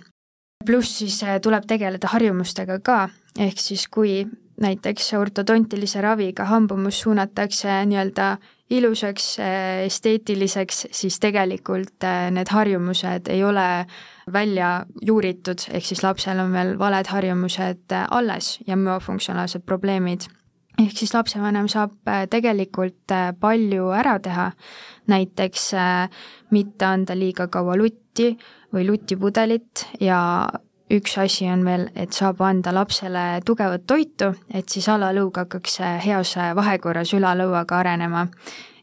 pluss 0.67 0.99
siis 0.99 1.19
tuleb 1.43 1.65
tegeleda 1.67 2.09
harjumustega 2.13 2.79
ka, 2.85 3.09
ehk 3.39 3.59
siis 3.59 3.89
kui 3.89 4.23
näiteks 4.63 5.13
ortodontilise 5.19 6.01
raviga 6.01 6.45
hambumus 6.49 7.01
suunatakse 7.01 7.83
nii-öelda 7.91 8.37
ilusaks, 8.73 9.37
esteetiliseks, 9.85 10.87
siis 10.91 11.19
tegelikult 11.21 12.07
need 12.33 12.49
harjumused 12.51 13.29
ei 13.33 13.43
ole 13.45 13.87
välja 14.33 14.71
juuritud, 15.03 15.67
ehk 15.73 15.85
siis 15.85 16.03
lapsel 16.03 16.41
on 16.41 16.53
veel 16.55 16.77
valed 16.79 17.11
harjumused 17.11 17.93
äh, 17.93 18.07
alles 18.11 18.59
ja 18.67 18.77
müofunktsionaalsed 18.77 19.67
probleemid. 19.67 20.29
ehk 20.81 20.97
siis 20.97 21.13
lapsevanem 21.15 21.69
saab 21.69 21.93
tegelikult 22.31 23.13
palju 23.41 23.91
ära 23.93 24.17
teha, 24.19 24.51
näiteks 25.07 25.67
mitte 26.51 26.87
anda 26.87 27.15
liiga 27.19 27.47
kaua 27.53 27.77
lutti 27.77 28.31
või 28.73 28.87
lutipudelit 28.89 29.85
ja 30.01 30.49
üks 30.93 31.17
asi 31.19 31.47
on 31.49 31.65
veel, 31.65 31.87
et 31.97 32.13
saab 32.13 32.41
anda 32.45 32.73
lapsele 32.75 33.41
tugevat 33.47 33.87
toitu, 33.87 34.35
et 34.55 34.69
siis 34.69 34.89
alalõug 34.93 35.37
hakkaks 35.41 35.79
heas 36.05 36.37
vahekorras 36.57 37.15
ülalõuaga 37.17 37.79
arenema 37.81 38.27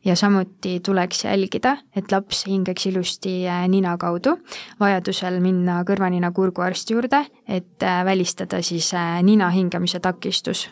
ja 0.06 0.15
samuti 0.15 0.80
tuleks 0.80 1.24
jälgida, 1.26 1.78
et 1.95 2.12
laps 2.12 2.45
hingaks 2.48 2.86
ilusti 2.86 3.48
äh, 3.48 3.67
nina 3.67 3.98
kaudu, 3.98 4.38
vajadusel 4.80 5.39
minna 5.43 5.82
kõrva-nina-kurguarsti 5.88 6.95
juurde, 6.95 7.24
et 7.48 7.84
äh, 7.84 8.02
välistada 8.06 8.62
siis 8.63 8.93
äh, 8.93 9.19
nina 9.24 9.50
hingamise 9.50 10.00
takistus. 10.00 10.69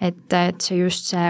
et, 0.00 0.32
et 0.32 0.60
see 0.60 0.78
just 0.78 1.06
see 1.06 1.28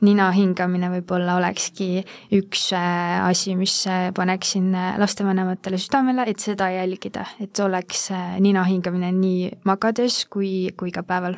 nina 0.00 0.30
hingamine 0.32 0.88
võib-olla 0.94 1.36
olekski 1.36 2.04
üks 2.32 2.70
asi, 2.72 3.56
mis 3.56 3.74
paneksin 4.16 4.72
lastevanematele 4.98 5.78
südamele, 5.78 6.24
et 6.30 6.40
seda 6.40 6.70
jälgida, 6.72 7.26
et 7.40 7.60
oleks 7.60 8.08
nina 8.40 8.64
hingamine 8.64 9.12
nii 9.12 9.50
magades 9.68 10.24
kui, 10.32 10.70
kui 10.76 10.90
ka 10.90 11.02
päeval 11.02 11.36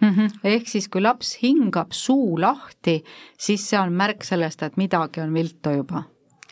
mm. 0.00 0.08
-hmm. 0.08 0.38
ehk 0.44 0.68
siis, 0.68 0.88
kui 0.88 1.02
laps 1.02 1.38
hingab 1.42 1.92
suu 1.92 2.40
lahti, 2.40 3.04
siis 3.38 3.70
see 3.70 3.80
on 3.80 3.92
märk 3.92 4.24
sellest, 4.24 4.62
et 4.62 4.76
midagi 4.76 5.20
on 5.20 5.34
viltu 5.34 5.70
juba. 5.70 6.02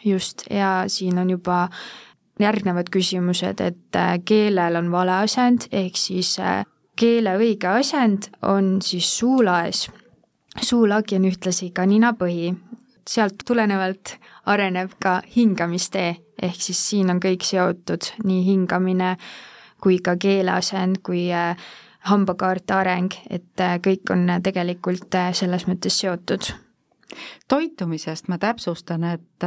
just, 0.04 0.42
ja 0.50 0.84
siin 0.86 1.18
on 1.18 1.30
juba 1.30 1.68
järgnevad 2.40 2.90
küsimused, 2.90 3.60
et 3.60 3.96
äh, 3.96 4.18
keelel 4.24 4.76
on 4.76 4.90
vale 4.92 5.12
asend, 5.12 5.68
ehk 5.72 5.96
siis 5.96 6.38
äh, 6.38 6.64
keele 6.96 7.36
õige 7.36 7.68
asend 7.68 8.30
on 8.42 8.82
siis 8.82 9.18
suulaes. 9.18 9.90
Suulagi 10.62 11.16
on 11.16 11.28
ühtlasi 11.28 11.70
ka 11.74 11.86
ninapõhi, 11.86 12.52
sealt 13.06 13.42
tulenevalt 13.46 14.16
areneb 14.50 14.96
ka 15.02 15.20
hingamistee, 15.36 16.16
ehk 16.42 16.60
siis 16.60 16.80
siin 16.90 17.10
on 17.10 17.20
kõik 17.22 17.44
seotud, 17.46 18.10
nii 18.24 18.44
hingamine 18.46 19.16
kui 19.82 19.98
ka 20.02 20.16
keeleasend, 20.20 21.02
kui 21.04 21.28
äh, 21.34 21.56
hambakaarte 22.10 22.74
areng, 22.74 23.12
et 23.30 23.60
äh, 23.60 23.78
kõik 23.82 24.12
on 24.14 24.28
tegelikult 24.42 25.14
äh, 25.14 25.32
selles 25.36 25.66
mõttes 25.68 26.00
seotud 26.02 26.52
toitumisest 27.48 28.26
ma 28.28 28.36
täpsustan, 28.42 29.04
et 29.06 29.44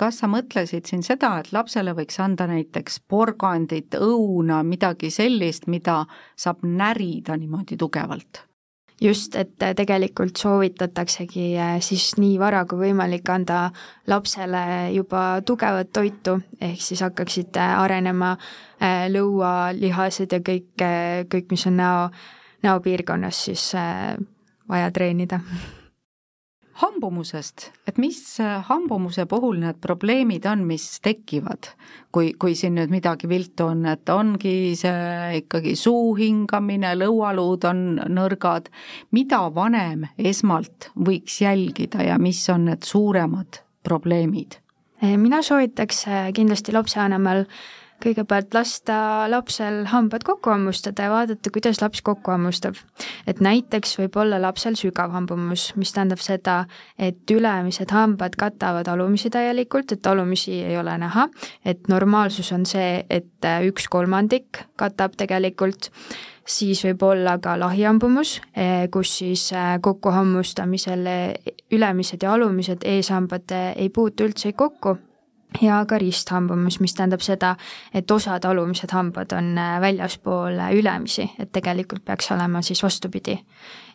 kas 0.00 0.22
sa 0.22 0.30
mõtlesid 0.32 0.88
siin 0.88 1.04
seda, 1.04 1.34
et 1.38 1.50
lapsele 1.52 1.92
võiks 1.94 2.16
anda 2.24 2.46
näiteks 2.48 3.02
porgandit, 3.06 3.94
õuna, 4.00 4.62
midagi 4.66 5.10
sellist, 5.12 5.68
mida 5.68 6.00
saab 6.40 6.64
närida 6.64 7.36
niimoodi 7.36 7.76
tugevalt? 7.78 8.40
Just, 9.02 9.36
et 9.36 9.56
tegelikult 9.76 10.36
soovitataksegi 10.38 11.46
äh, 11.58 11.74
siis 11.84 12.12
nii 12.20 12.38
vara 12.40 12.64
kui 12.68 12.86
võimalik 12.86 13.28
anda 13.32 13.64
lapsele 14.10 14.62
juba 14.94 15.42
tugevat 15.46 15.92
toitu, 15.92 16.38
ehk 16.60 16.80
siis 16.82 17.02
hakkaksid 17.04 17.58
äh, 17.60 17.74
arenema 17.82 18.34
äh, 18.36 19.06
lõualihased 19.12 20.36
ja 20.36 20.42
kõik, 20.44 20.72
kõik, 21.32 21.50
mis 21.50 21.66
on 21.70 21.78
näo, 21.82 22.08
näopiirkonnas 22.62 23.44
siis 23.48 23.70
vaja 24.68 24.90
treenida 24.94 25.42
hambumusest, 26.80 27.68
et 27.86 27.98
mis 28.00 28.18
hambumuse 28.68 29.26
puhul 29.28 29.58
need 29.60 29.78
probleemid 29.84 30.46
on, 30.48 30.64
mis 30.66 30.86
tekivad, 31.04 31.68
kui, 32.14 32.32
kui 32.40 32.56
siin 32.58 32.76
nüüd 32.78 32.92
midagi 32.92 33.28
viltu 33.30 33.68
on, 33.72 33.84
et 33.90 34.08
ongi 34.12 34.72
see 34.78 35.42
ikkagi 35.42 35.74
suu 35.78 36.14
hingamine, 36.18 36.94
lõualuud 37.02 37.68
on 37.68 37.84
nõrgad, 38.12 38.72
mida 39.12 39.44
vanem 39.54 40.08
esmalt 40.18 40.90
võiks 40.96 41.42
jälgida 41.44 42.08
ja 42.08 42.18
mis 42.22 42.42
on 42.52 42.70
need 42.70 42.88
suuremad 42.88 43.62
probleemid? 43.84 44.58
mina 45.02 45.40
soovitaks 45.42 46.04
kindlasti 46.30 46.70
lapsevanemal 46.70 47.40
kõigepealt 48.02 48.54
lasta 48.54 48.96
lapsel 49.30 49.84
hambad 49.92 50.24
kokku 50.26 50.50
hammustada 50.50 51.06
ja 51.06 51.12
vaadata, 51.12 51.50
kuidas 51.54 51.80
laps 51.82 52.02
kokku 52.02 52.32
hammustab. 52.34 52.74
et 53.26 53.40
näiteks 53.40 53.96
võib 53.98 54.16
olla 54.18 54.40
lapsel 54.42 54.74
sügav 54.78 55.12
hambumus, 55.14 55.72
mis 55.76 55.92
tähendab 55.92 56.22
seda, 56.22 56.64
et 56.98 57.30
ülemised 57.30 57.90
hambad 57.94 58.36
katavad 58.38 58.88
alumisi 58.88 59.30
täielikult, 59.30 59.92
et 59.92 60.06
alumisi 60.06 60.62
ei 60.64 60.76
ole 60.78 60.96
näha, 60.98 61.28
et 61.64 61.88
normaalsus 61.88 62.52
on 62.52 62.66
see, 62.66 63.04
et 63.10 63.48
üks 63.68 63.88
kolmandik 63.88 64.64
katab 64.76 65.16
tegelikult. 65.16 65.90
Siis 66.42 66.80
võib 66.82 67.04
olla 67.06 67.36
ka 67.38 67.54
lahihambumus, 67.54 68.40
eh, 68.58 68.88
kus 68.90 69.12
siis 69.20 69.44
eh, 69.54 69.76
kokkuhammustamisel 69.80 71.06
eh, 71.06 71.54
ülemised 71.70 72.22
ja 72.22 72.32
alumised 72.34 72.82
eeshambad 72.82 73.54
ei 73.76 73.88
puutu 73.94 74.26
üldse 74.26 74.52
kokku 74.52 74.96
ja 75.60 75.82
ka 75.88 75.98
risthambumus, 75.98 76.78
mis 76.80 76.94
tähendab 76.94 77.22
seda, 77.24 77.54
et 77.94 78.10
osad 78.10 78.44
alumised 78.48 78.92
hambad 78.94 79.32
on 79.36 79.54
väljaspool 79.80 80.60
ülemisi, 80.78 81.28
et 81.38 81.52
tegelikult 81.52 82.04
peaks 82.04 82.30
olema 82.32 82.62
siis 82.62 82.82
vastupidi. 82.82 83.38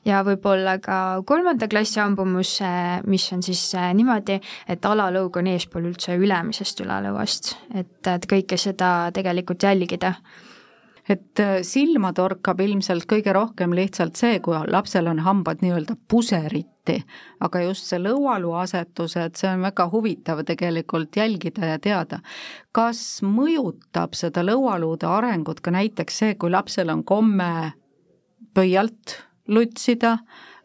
ja 0.06 0.22
võib-olla 0.24 0.78
ka 0.80 1.22
kolmanda 1.26 1.67
klassi 1.67 2.00
hambumus, 2.00 2.60
mis 3.06 3.32
on 3.34 3.43
siis 3.43 3.72
niimoodi, 3.93 4.39
et 4.67 4.86
alalõug 4.86 5.38
on 5.38 5.48
eespool 5.48 5.89
üldse 5.91 6.15
ülemisest 6.15 6.80
ülalõuast, 6.86 7.56
et, 7.74 8.08
et 8.08 8.30
kõike 8.30 8.58
seda 8.58 9.12
tegelikult 9.13 9.63
jälgida 9.63 10.15
et 11.10 11.39
äh, 11.39 11.60
silma 11.63 12.12
torkab 12.15 12.62
ilmselt 12.63 13.08
kõige 13.10 13.34
rohkem 13.36 13.76
lihtsalt 13.76 14.20
see, 14.20 14.39
kui 14.43 14.58
lapsel 14.67 15.08
on 15.12 15.22
hambad 15.26 15.63
nii-öelda 15.63 15.98
puseriti, 16.88 17.04
aga 17.39 17.62
just 17.62 17.88
see 17.88 18.00
lõualuu 18.00 18.56
asetus, 18.58 19.15
et 19.17 19.36
see 19.36 19.50
on 19.50 19.62
väga 19.65 19.89
huvitav 19.91 20.43
tegelikult 20.45 21.15
jälgida 21.15 21.73
ja 21.73 21.80
teada. 21.80 22.19
kas 22.71 23.21
mõjutab 23.23 24.13
seda 24.13 24.43
lõualuude 24.43 25.08
arengut 25.08 25.62
ka 25.62 25.71
näiteks 25.71 26.17
see, 26.17 26.36
kui 26.36 26.52
lapsel 26.52 26.89
on 26.89 27.04
komme 27.04 27.73
pöialt 28.54 29.23
lutsida 29.47 30.17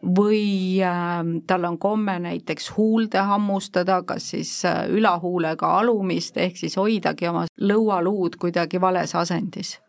või 0.03 0.81
äh, 0.83 1.23
tal 1.47 1.65
on 1.65 1.77
komme 1.77 2.19
näiteks 2.19 2.73
huulde 2.77 3.17
hammustada, 3.17 4.03
kas 4.03 4.29
siis 4.29 4.65
äh, 4.65 4.89
ülahuulega 4.89 5.79
alumist, 5.79 6.37
ehk 6.37 6.57
siis 6.57 6.75
hoidagi 6.77 7.27
oma 7.27 7.47
lõualuud 7.61 8.37
kuidagi 8.37 8.81
vales 8.81 9.15
asendis 9.15 9.79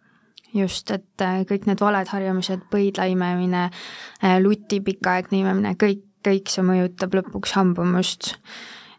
just, 0.54 0.90
et 0.94 1.22
äh, 1.24 1.42
kõik 1.48 1.68
need 1.68 1.82
valed 1.82 2.10
harjumused, 2.10 2.66
põidla 2.72 3.08
imemine, 3.10 3.68
äh, 4.22 4.38
luti 4.42 4.80
pikaaegne 4.84 5.42
imemine, 5.42 5.74
kõik, 5.80 6.04
kõik 6.24 6.52
see 6.52 6.64
mõjutab 6.66 7.16
lõpuks 7.20 7.56
hambumust. 7.58 8.34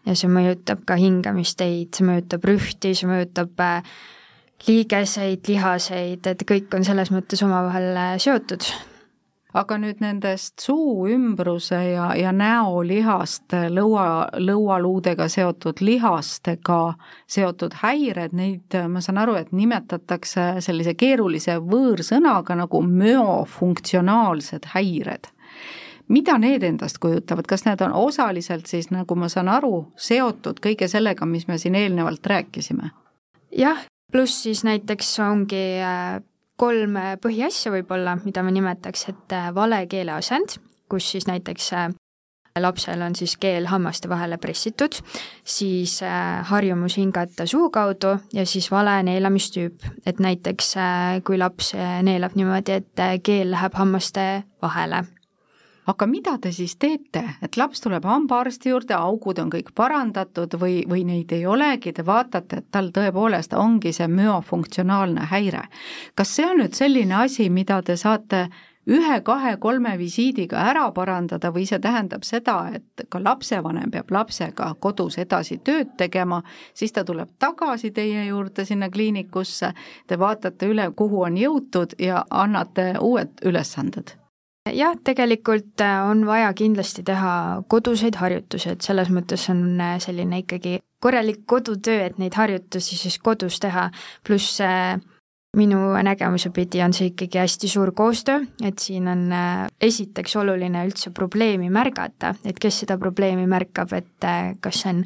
ja 0.06 0.14
see 0.16 0.30
mõjutab 0.30 0.84
ka 0.86 1.00
hingamisteid, 1.02 1.96
see 1.96 2.06
mõjutab 2.06 2.44
rühti, 2.46 2.94
see 2.94 3.10
mõjutab 3.10 3.64
äh, 3.66 3.96
liigeseid, 4.68 5.46
lihaseid, 5.48 6.28
et 6.28 6.44
kõik 6.48 6.74
on 6.78 6.86
selles 6.86 7.12
mõttes 7.14 7.42
omavahel 7.46 8.20
seotud 8.22 8.66
aga 9.56 9.78
nüüd 9.80 10.02
nendest 10.04 10.60
suu 10.66 11.06
ümbruse 11.12 11.78
ja, 11.94 12.10
ja 12.20 12.34
näolihaste, 12.36 13.70
lõua, 13.72 14.28
lõualuudega 14.36 15.30
seotud 15.32 15.80
lihastega 15.86 16.80
seotud 17.32 17.78
häired, 17.80 18.36
neid 18.36 18.76
ma 18.92 19.04
saan 19.04 19.22
aru, 19.24 19.38
et 19.40 19.54
nimetatakse 19.56 20.58
sellise 20.66 20.96
keerulise 21.00 21.58
võõrsõnaga 21.64 22.60
nagu 22.66 22.84
müofunktsionaalsed 22.84 24.74
häired 24.76 25.32
mida 26.08 26.38
need 26.38 26.64
endast 26.64 27.00
kujutavad, 27.04 27.48
kas 27.50 27.66
need 27.66 27.82
on 27.82 27.94
osaliselt 27.94 28.70
siis, 28.70 28.92
nagu 28.94 29.16
ma 29.16 29.30
saan 29.32 29.50
aru, 29.50 29.88
seotud 29.98 30.62
kõige 30.64 30.90
sellega, 30.92 31.26
mis 31.26 31.48
me 31.48 31.58
siin 31.62 31.76
eelnevalt 31.76 32.26
rääkisime? 32.26 32.92
jah, 33.56 33.86
pluss 34.12 34.44
siis 34.44 34.64
näiteks 34.68 35.18
ongi 35.26 35.66
äh, 35.82 36.22
kolm 36.60 36.98
äh, 37.00 37.14
põhiasja 37.22 37.72
võib-olla, 37.74 38.18
mida 38.24 38.44
ma 38.44 38.54
nimetaks, 38.54 39.10
et 39.12 39.36
äh, 39.36 39.52
vale 39.56 39.86
keeleasend, 39.92 40.60
kus 40.92 41.12
siis 41.16 41.28
näiteks 41.28 41.72
lapsel 42.62 43.02
on 43.04 43.16
siis 43.20 43.34
keel 43.36 43.66
hammaste 43.68 44.08
vahele 44.08 44.38
pressitud, 44.40 44.96
siis 45.44 45.98
harjumus 46.48 46.96
hingata 46.96 47.44
suu 47.52 47.68
kaudu 47.68 48.14
ja 48.34 48.46
siis 48.48 48.70
vale 48.72 48.94
neelamistüüp, 49.04 49.84
et 50.08 50.22
näiteks 50.24 50.72
kui 51.28 51.42
laps 51.42 51.74
neelab 52.08 52.38
niimoodi, 52.40 52.80
et 52.80 53.04
keel 53.28 53.52
läheb 53.52 53.76
hammaste 53.76 54.46
vahele 54.64 55.04
aga 55.88 56.08
mida 56.10 56.38
te 56.42 56.52
siis 56.52 56.76
teete, 56.82 57.24
et 57.44 57.58
laps 57.58 57.82
tuleb 57.84 58.06
hambaarsti 58.06 58.70
juurde, 58.70 58.96
augud 58.98 59.40
on 59.42 59.52
kõik 59.54 59.72
parandatud 59.76 60.58
või, 60.62 60.84
või 60.90 61.06
neid 61.06 61.32
ei 61.36 61.46
olegi, 61.46 61.94
te 61.94 62.06
vaatate, 62.06 62.62
et 62.62 62.72
tal 62.72 62.92
tõepoolest 62.96 63.54
ongi 63.54 63.94
see 63.94 64.08
müofunktsionaalne 64.08 65.28
häire. 65.32 65.68
kas 66.16 66.36
see 66.36 66.46
on 66.46 66.64
nüüd 66.64 66.74
selline 66.74 67.16
asi, 67.24 67.50
mida 67.50 67.82
te 67.82 67.98
saate 67.98 68.48
ühe-kahe-kolme 68.86 69.96
visiidiga 69.98 70.60
ära 70.70 70.92
parandada 70.94 71.50
või 71.54 71.66
see 71.66 71.80
tähendab 71.82 72.24
seda, 72.24 72.58
et 72.74 73.06
ka 73.10 73.22
lapsevanem 73.24 73.92
peab 73.92 74.12
lapsega 74.12 74.76
kodus 74.80 75.18
edasi 75.18 75.58
tööd 75.58 75.96
tegema, 75.98 76.42
siis 76.74 76.94
ta 76.94 77.04
tuleb 77.04 77.34
tagasi 77.40 77.92
teie 77.92 78.28
juurde 78.28 78.66
sinna 78.66 78.90
kliinikusse, 78.90 79.74
te 80.08 80.20
vaatate 80.20 80.70
üle, 80.70 80.92
kuhu 80.96 81.26
on 81.26 81.38
jõutud 81.38 81.98
ja 82.00 82.26
annate 82.30 82.94
uued 83.02 83.42
ülesanded 83.46 84.16
jah, 84.74 84.96
tegelikult 85.04 85.82
äh, 85.82 86.02
on 86.10 86.26
vaja 86.26 86.54
kindlasti 86.58 87.04
teha 87.06 87.64
koduseid 87.68 88.18
harjutusi, 88.20 88.74
et 88.74 88.86
selles 88.86 89.12
mõttes 89.14 89.46
on 89.54 89.66
äh, 89.82 89.98
selline 90.04 90.42
ikkagi 90.42 90.80
korralik 91.04 91.44
kodutöö, 91.46 92.08
et 92.08 92.18
neid 92.22 92.38
harjutusi 92.38 92.98
siis 92.98 93.20
kodus 93.22 93.60
teha, 93.62 93.90
pluss 94.26 94.62
äh, 94.66 94.98
minu 95.56 95.80
nägemuse 96.04 96.50
pidi 96.56 96.82
on 96.84 96.94
see 96.96 97.12
ikkagi 97.12 97.40
hästi 97.40 97.70
suur 97.72 97.92
koostöö, 97.96 98.42
et 98.64 98.80
siin 98.80 99.08
on 99.08 99.30
esiteks 99.82 100.36
oluline 100.42 100.86
üldse 100.88 101.12
probleemi 101.16 101.70
märgata, 101.74 102.34
et 102.46 102.60
kes 102.60 102.82
seda 102.84 102.98
probleemi 103.02 103.48
märkab, 103.48 103.94
et 103.96 104.28
kas 104.62 104.82
see 104.84 104.92
on 104.94 105.06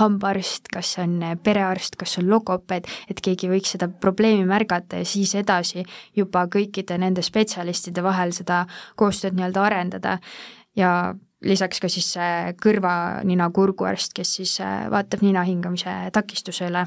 hambaarst, 0.00 0.70
kas 0.72 0.94
see 0.94 1.04
on 1.04 1.16
perearst, 1.42 1.98
kas 1.98 2.14
see 2.14 2.22
on 2.22 2.30
logopeed, 2.30 2.86
et 3.10 3.20
keegi 3.24 3.50
võiks 3.50 3.74
seda 3.74 3.90
probleemi 3.90 4.46
märgata 4.48 5.00
ja 5.00 5.08
siis 5.08 5.34
edasi 5.38 5.84
juba 6.16 6.46
kõikide 6.52 6.98
nende 7.00 7.24
spetsialistide 7.26 8.04
vahel 8.06 8.34
seda 8.36 8.64
koostööd 9.00 9.36
nii-öelda 9.36 9.66
arendada. 9.66 10.18
Ja 10.78 11.12
lisaks 11.42 11.82
ka 11.82 11.90
siis 11.90 12.12
see 12.14 12.54
kõrva-nina-kurguarst, 12.62 14.14
kes 14.14 14.34
siis 14.38 14.58
vaatab 14.62 15.24
nina 15.26 15.42
hingamise 15.48 15.96
takistuse 16.14 16.70
üle 16.70 16.86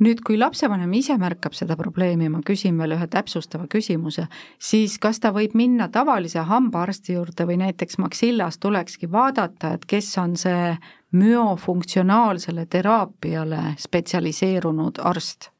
nüüd, 0.00 0.22
kui 0.24 0.38
lapsevanem 0.40 0.92
ise 0.96 1.16
märkab 1.20 1.54
seda 1.56 1.76
probleemi, 1.78 2.30
ma 2.32 2.40
küsin 2.46 2.78
veel 2.80 2.96
ühe 2.96 3.06
täpsustava 3.10 3.68
küsimuse, 3.70 4.26
siis 4.58 4.96
kas 5.02 5.20
ta 5.20 5.32
võib 5.36 5.54
minna 5.58 5.90
tavalise 5.92 6.44
hambaarsti 6.48 7.16
juurde 7.18 7.46
või 7.48 7.60
näiteks 7.60 8.00
Maxillas 8.00 8.58
tulekski 8.60 9.10
vaadata, 9.12 9.74
et 9.76 9.86
kes 9.88 10.10
on 10.22 10.36
see 10.40 10.74
müofunktsionaalsele 11.16 12.66
teraapiale 12.70 13.74
spetsialiseerunud 13.78 15.02
arst? 15.04 15.50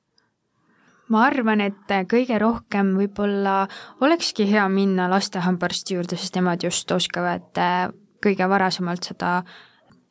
ma 1.11 1.25
arvan, 1.27 1.59
et 1.59 1.91
kõige 2.07 2.37
rohkem 2.39 2.93
võib-olla 2.95 3.65
olekski 4.01 4.47
hea 4.47 4.69
minna 4.71 5.09
laste 5.11 5.43
hambaarsti 5.43 5.97
juurde, 5.97 6.15
sest 6.17 6.39
nemad 6.39 6.63
just 6.63 6.93
oskavad 6.95 7.59
kõige 8.23 8.47
varasemalt 8.49 9.11
seda 9.11 9.41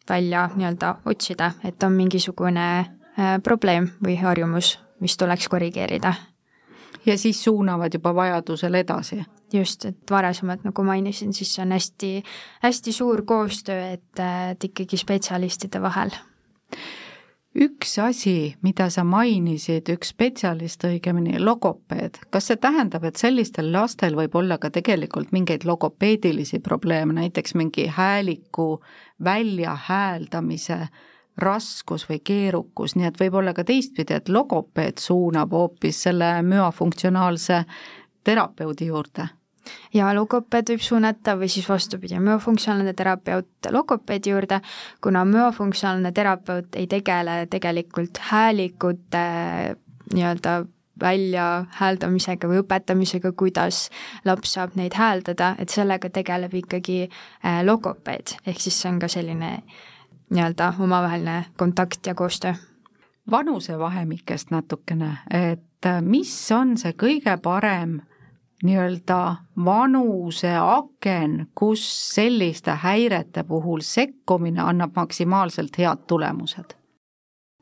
välja 0.09 0.49
nii-öelda 0.57 0.97
otsida, 1.07 1.53
et 1.63 1.83
on 1.87 1.95
mingisugune 1.95 2.65
Äh, 2.79 2.98
probleem 3.43 3.89
või 4.03 4.15
harjumus, 4.19 4.77
mis 4.99 5.17
tuleks 5.17 5.47
korrigeerida. 5.49 6.13
ja 7.05 7.17
siis 7.17 7.43
suunavad 7.43 7.93
juba 7.93 8.15
vajadusel 8.15 8.73
edasi? 8.73 9.23
just, 9.53 9.85
et 9.85 10.11
varasemalt, 10.11 10.63
nagu 10.63 10.83
mainisin, 10.83 11.33
siis 11.33 11.59
on 11.59 11.71
hästi, 11.71 12.23
hästi 12.61 12.91
suur 12.93 13.25
koostöö, 13.25 13.91
et, 13.93 14.19
et 14.51 14.63
ikkagi 14.63 14.97
spetsialistide 14.97 15.81
vahel 15.81 16.11
üks 17.59 17.97
asi, 17.99 18.55
mida 18.61 18.89
sa 18.93 19.03
mainisid, 19.07 19.89
üks 19.91 20.13
spetsialist, 20.13 20.83
õigemini 20.85 21.39
logopeed, 21.41 22.19
kas 22.31 22.49
see 22.49 22.59
tähendab, 22.61 23.05
et 23.09 23.19
sellistel 23.19 23.71
lastel 23.73 24.15
võib 24.17 24.35
olla 24.37 24.59
ka 24.61 24.69
tegelikult 24.73 25.33
mingeid 25.35 25.65
logopeedilisi 25.67 26.61
probleeme, 26.63 27.15
näiteks 27.17 27.55
mingi 27.59 27.87
hääliku 27.95 28.79
väljahääldamise 29.23 30.85
raskus 31.39 32.05
või 32.09 32.19
keerukus, 32.23 32.95
nii 32.95 33.09
et 33.09 33.19
võib-olla 33.19 33.53
ka 33.57 33.65
teistpidi, 33.67 34.15
et 34.15 34.29
logopeed 34.29 35.01
suunab 35.01 35.53
hoopis 35.55 36.03
selle 36.07 36.39
müofunktsionaalse 36.45 37.63
terapeudi 38.23 38.89
juurde. 38.89 39.29
Ja 39.93 40.09
logopeed 40.15 40.71
võib 40.71 40.81
suunata 40.81 41.35
või 41.37 41.49
siis 41.51 41.67
vastupidi, 41.69 42.17
müofunktsionaalne 42.23 42.93
terapeut 42.97 43.69
logopeedi 43.71 44.33
juurde, 44.33 44.61
kuna 45.03 45.25
müofunktsionaalne 45.29 46.11
terapeut 46.15 46.75
ei 46.79 46.87
tegele 46.89 47.43
tegelikult 47.51 48.17
häälikute 48.31 49.23
nii-öelda 50.13 50.63
väljahääldamisega 50.99 52.49
või 52.49 52.59
õpetamisega, 52.63 53.31
kuidas 53.37 53.87
laps 54.25 54.55
saab 54.57 54.75
neid 54.75 54.97
hääldada, 54.99 55.53
et 55.59 55.71
sellega 55.71 56.09
tegeleb 56.11 56.53
ikkagi 56.59 57.05
äh, 57.05 57.61
logopeed, 57.63 58.35
ehk 58.45 58.59
siis 58.59 58.81
see 58.81 58.91
on 58.91 58.99
ka 58.99 59.07
selline 59.11 59.51
nii-öelda 60.29 60.73
omavaheline 60.79 61.45
kontakt 61.57 62.05
ja 62.05 62.15
koostöö? 62.15 62.53
vanusevahemikest 63.31 64.51
natukene, 64.51 65.17
et 65.31 65.85
mis 66.01 66.51
on 66.51 66.77
see 66.77 66.93
kõige 66.97 67.35
parem 67.37 67.99
nii-öelda 68.63 69.35
vanuseaken, 69.65 71.47
kus 71.55 71.85
selliste 72.15 72.71
häirete 72.71 73.43
puhul 73.43 73.79
sekkumine 73.85 74.61
annab 74.61 74.95
maksimaalselt 74.95 75.77
head 75.77 76.05
tulemused? 76.07 76.75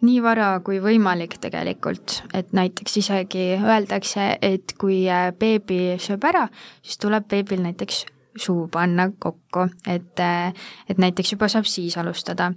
nii 0.01 0.20
vara 0.22 0.59
kui 0.61 0.78
võimalik 0.82 1.39
tegelikult, 1.41 2.20
et 2.34 2.51
näiteks 2.53 2.99
isegi 3.01 3.45
öeldakse, 3.57 4.38
et 4.41 4.76
kui 4.78 4.99
äh, 5.09 5.32
beebi 5.34 5.97
sööb 6.01 6.28
ära, 6.30 6.43
siis 6.86 7.01
tuleb 7.01 7.26
beebil 7.30 7.63
näiteks 7.63 8.03
suu 8.38 8.68
panna 8.72 9.10
kokku, 9.20 9.68
et, 9.88 10.20
äh, 10.20 10.54
et 10.90 10.98
näiteks 10.98 11.34
juba 11.34 11.50
saab 11.52 11.66
siis 11.66 11.98
alustada. 11.98 12.54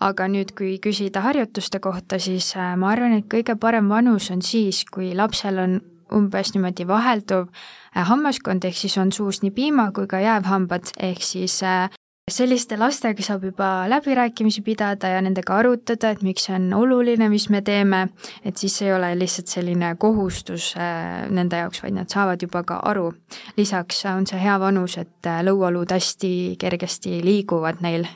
aga 0.00 0.28
nüüd, 0.28 0.54
kui 0.56 0.78
küsida 0.78 1.20
harjutuste 1.20 1.80
kohta, 1.80 2.18
siis 2.18 2.54
äh, 2.56 2.76
ma 2.76 2.92
arvan, 2.92 3.12
et 3.18 3.28
kõige 3.28 3.56
parem 3.58 3.88
vanus 3.88 4.30
on 4.30 4.42
siis, 4.42 4.84
kui 4.84 5.14
lapsel 5.14 5.58
on 5.58 5.80
umbes 6.14 6.54
niimoodi 6.54 6.86
vahelduv 6.88 7.48
hammaskond, 7.94 8.64
ehk 8.64 8.76
siis 8.76 8.96
on 8.98 9.12
suus 9.12 9.42
nii 9.42 9.50
piima 9.50 9.90
kui 9.92 10.06
ka 10.06 10.20
jäävhambad, 10.22 10.92
ehk 10.98 11.22
siis 11.22 11.60
selliste 12.32 12.76
lastega 12.78 13.22
saab 13.24 13.44
juba 13.48 13.68
läbirääkimisi 13.90 14.62
pidada 14.66 15.08
ja 15.12 15.22
nendega 15.24 15.56
arutada, 15.58 16.12
et 16.12 16.22
miks 16.26 16.48
see 16.48 16.54
on 16.56 16.68
oluline, 16.76 17.28
mis 17.32 17.48
me 17.52 17.62
teeme, 17.64 18.04
et 18.44 18.56
siis 18.56 18.80
ei 18.82 18.92
ole 18.94 19.12
lihtsalt 19.18 19.52
selline 19.52 19.94
kohustus 20.00 20.70
äh, 20.76 21.26
nende 21.30 21.62
jaoks, 21.62 21.82
vaid 21.82 21.96
nad 21.98 22.12
saavad 22.12 22.42
juba 22.42 22.62
ka 22.62 22.80
aru. 22.90 23.12
lisaks 23.56 24.04
on 24.12 24.26
see 24.26 24.40
hea 24.42 24.58
vanus, 24.60 24.98
et 24.98 25.26
äh, 25.26 25.42
lõualuud 25.46 25.92
hästi 25.94 26.32
kergesti 26.58 27.20
liiguvad 27.24 27.82
neil. 27.84 28.06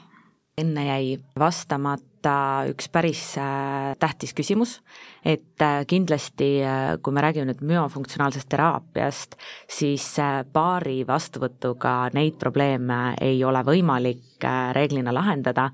enne 0.59 0.87
jäi 0.87 1.19
vastamata 1.39 2.12
võtta 2.23 2.71
üks 2.71 2.89
päris 2.89 3.37
äh, 3.37 3.97
tähtis 3.99 4.33
küsimus, 4.33 4.81
et 5.25 5.61
äh, 5.61 5.85
kindlasti, 5.87 6.63
äh, 6.63 6.99
kui 7.03 7.13
me 7.13 7.21
räägime 7.21 7.51
nüüd 7.51 7.63
müofunktsionaalsest 7.67 8.49
teraapiast, 8.49 9.35
siis 9.67 10.07
paari 10.53 11.05
vastuvõtuga 11.07 12.13
neid 12.15 12.39
probleeme 12.39 13.17
ei 13.21 13.43
ole 13.45 13.63
võimalik 13.65 14.43
reeglina 14.73 15.13
lahendada, 15.13 15.71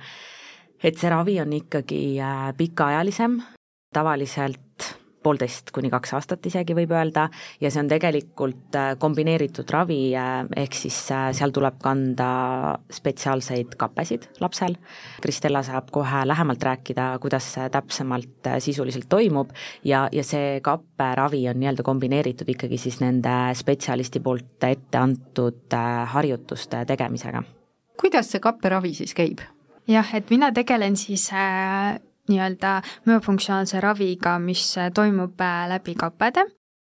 et 0.82 0.96
see 0.96 1.10
ravi 1.10 1.38
on 1.40 1.52
ikkagi 1.52 2.18
pikaajalisem, 2.56 3.40
tavaliselt 3.92 4.97
poolteist 5.22 5.72
kuni 5.74 5.90
kaks 5.90 6.12
aastat 6.16 6.46
isegi 6.46 6.76
võib 6.76 6.92
öelda, 6.94 7.28
ja 7.60 7.70
see 7.72 7.82
on 7.82 7.90
tegelikult 7.90 8.76
äh, 8.78 8.92
kombineeritud 9.00 9.70
ravi, 9.74 10.00
äh, 10.16 10.44
ehk 10.62 10.76
siis 10.78 10.98
äh, 11.14 11.28
seal 11.36 11.52
tuleb 11.54 11.80
kanda 11.82 12.28
spetsiaalseid 12.94 13.76
kapesid 13.80 14.28
lapsel. 14.42 14.78
Kristella 15.24 15.62
saab 15.66 15.90
kohe 15.94 16.24
lähemalt 16.28 16.62
rääkida, 16.64 17.10
kuidas 17.22 17.52
see 17.56 17.68
täpsemalt 17.74 18.50
sisuliselt 18.64 19.08
toimub 19.10 19.52
ja, 19.84 20.06
ja 20.12 20.24
see 20.26 20.58
kapperavi 20.64 21.44
on 21.50 21.60
nii-öelda 21.60 21.86
kombineeritud 21.86 22.48
ikkagi 22.54 22.78
siis 22.80 23.00
nende 23.02 23.34
spetsialisti 23.58 24.22
poolt 24.24 24.64
ette 24.68 24.98
antud 24.98 25.76
harjutuste 26.14 26.84
tegemisega. 26.88 27.42
kuidas 28.00 28.30
see 28.32 28.42
kapperavi 28.42 28.94
siis 28.94 29.14
käib? 29.14 29.42
jah, 29.88 30.14
et 30.14 30.30
mina 30.30 30.52
tegelen 30.54 30.96
siis 30.96 31.30
nii-öelda 32.28 32.78
müofunktsionaalse 33.08 33.80
raviga, 33.80 34.38
mis 34.38 34.74
toimub 34.94 35.40
äh, 35.40 35.66
läbi 35.68 35.94
kappede. 35.98 36.46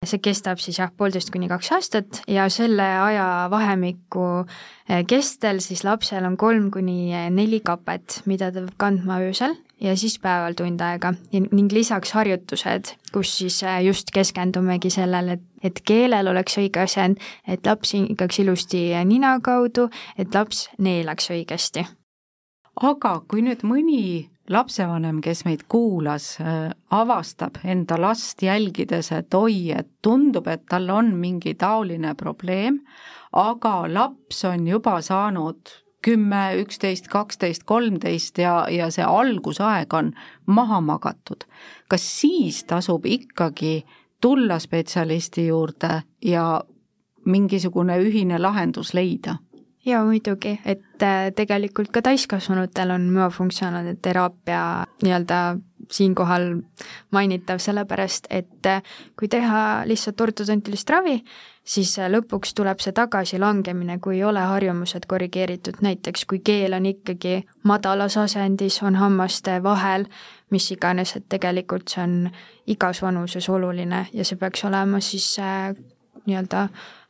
see 0.06 0.20
kestab 0.22 0.60
siis 0.62 0.76
jah, 0.78 0.92
poolteist 0.94 1.32
kuni 1.34 1.48
kaks 1.50 1.72
aastat 1.74 2.20
ja 2.30 2.44
selle 2.54 2.84
ajavahemiku 3.02 4.26
äh, 4.44 5.02
kestel 5.10 5.58
siis 5.58 5.82
lapsel 5.84 6.24
on 6.24 6.36
kolm 6.38 6.70
kuni 6.70 7.10
äh, 7.14 7.30
neli 7.34 7.58
kapet, 7.60 8.22
mida 8.26 8.52
ta 8.52 8.62
peab 8.62 8.76
kandma 8.78 9.18
öösel 9.26 9.56
ja 9.80 9.96
siis 9.96 10.18
päeval 10.22 10.54
tund 10.54 10.80
aega 10.80 11.12
ning 11.32 11.72
lisaks 11.72 12.14
harjutused, 12.14 12.94
kus 13.12 13.34
siis 13.38 13.60
just 13.82 14.14
keskendumegi 14.14 14.90
sellele, 14.90 15.40
et 15.62 15.82
keelel 15.82 16.30
oleks 16.30 16.58
õige 16.62 16.86
asend, 16.86 17.18
et 17.46 17.66
laps 17.66 17.94
hingaks 17.94 18.38
ilusti 18.38 18.86
nina 19.04 19.38
kaudu, 19.42 19.88
et 20.18 20.34
laps 20.34 20.68
neelaks 20.78 21.30
õigesti. 21.34 21.86
aga 22.82 23.20
kui 23.26 23.42
nüüd 23.42 23.66
mõni 23.66 24.30
lapsevanem, 24.50 25.20
kes 25.24 25.44
meid 25.44 25.66
kuulas, 25.68 26.36
äh, 26.40 26.70
avastab 26.90 27.60
enda 27.64 27.98
last 28.00 28.42
jälgides, 28.42 29.12
et 29.12 29.34
oi, 29.34 29.72
et 29.76 29.90
tundub, 30.02 30.46
et 30.46 30.64
tal 30.68 30.88
on 30.90 31.12
mingi 31.16 31.54
taoline 31.54 32.14
probleem, 32.14 32.80
aga 33.32 33.82
laps 33.92 34.44
on 34.48 34.66
juba 34.66 35.00
saanud 35.04 35.76
kümme, 36.04 36.42
üksteist, 36.62 37.08
kaksteist, 37.08 37.64
kolmteist 37.66 38.38
ja, 38.38 38.66
ja 38.70 38.90
see 38.94 39.04
algusaeg 39.04 39.94
on 39.94 40.12
maha 40.46 40.80
magatud. 40.80 41.44
kas 41.88 42.04
siis 42.20 42.64
tasub 42.64 43.06
ikkagi 43.06 43.84
tulla 44.20 44.58
spetsialisti 44.58 45.46
juurde 45.46 46.02
ja 46.24 46.62
mingisugune 47.24 47.98
ühine 47.98 48.38
lahendus 48.38 48.94
leida? 48.94 49.38
Jaa, 49.88 50.04
muidugi, 50.04 50.58
et 50.64 51.02
äh, 51.02 51.30
tegelikult 51.36 51.90
ka 51.92 52.02
täiskasvanutel 52.04 52.90
on 52.90 53.08
müofunktsionaalne 53.12 53.96
teraapia 54.02 54.62
nii-öelda 55.02 55.40
siinkohal 55.92 56.48
mainitav, 57.10 57.60
sellepärast 57.62 58.26
et 58.30 58.66
äh, 58.66 58.82
kui 59.18 59.28
teha 59.28 59.84
lihtsalt 59.88 60.20
ortodontilist 60.20 60.90
ravi, 60.90 61.16
siis 61.64 61.94
äh, 61.98 62.10
lõpuks 62.12 62.52
tuleb 62.58 62.82
see 62.84 62.92
tagasilangemine, 62.96 63.98
kui 64.04 64.18
ei 64.18 64.24
ole 64.28 64.44
harjumused 64.50 65.08
korrigeeritud, 65.08 65.80
näiteks 65.84 66.26
kui 66.28 66.42
keel 66.44 66.76
on 66.76 66.90
ikkagi 66.92 67.40
madalas 67.64 68.18
asendis, 68.20 68.82
on 68.82 69.00
hammaste 69.00 69.62
vahel, 69.62 70.04
mis 70.50 70.70
iganes, 70.74 71.16
et 71.16 71.28
tegelikult 71.28 71.88
see 71.94 72.04
on 72.04 72.20
igas 72.66 73.02
vanuses 73.02 73.48
oluline 73.48 74.06
ja 74.12 74.24
see 74.24 74.36
peaks 74.40 74.64
olema 74.68 75.00
siis 75.00 75.34
nii-öelda 76.26 76.68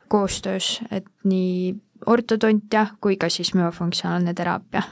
koostöös, 0.09 0.79
et 0.91 1.05
nii 1.23 1.75
ortodontia 2.05 2.87
kui 3.01 3.17
ka 3.17 3.29
siis 3.29 3.53
müofunktsionaalne 3.53 4.33
teraapia 4.33 4.83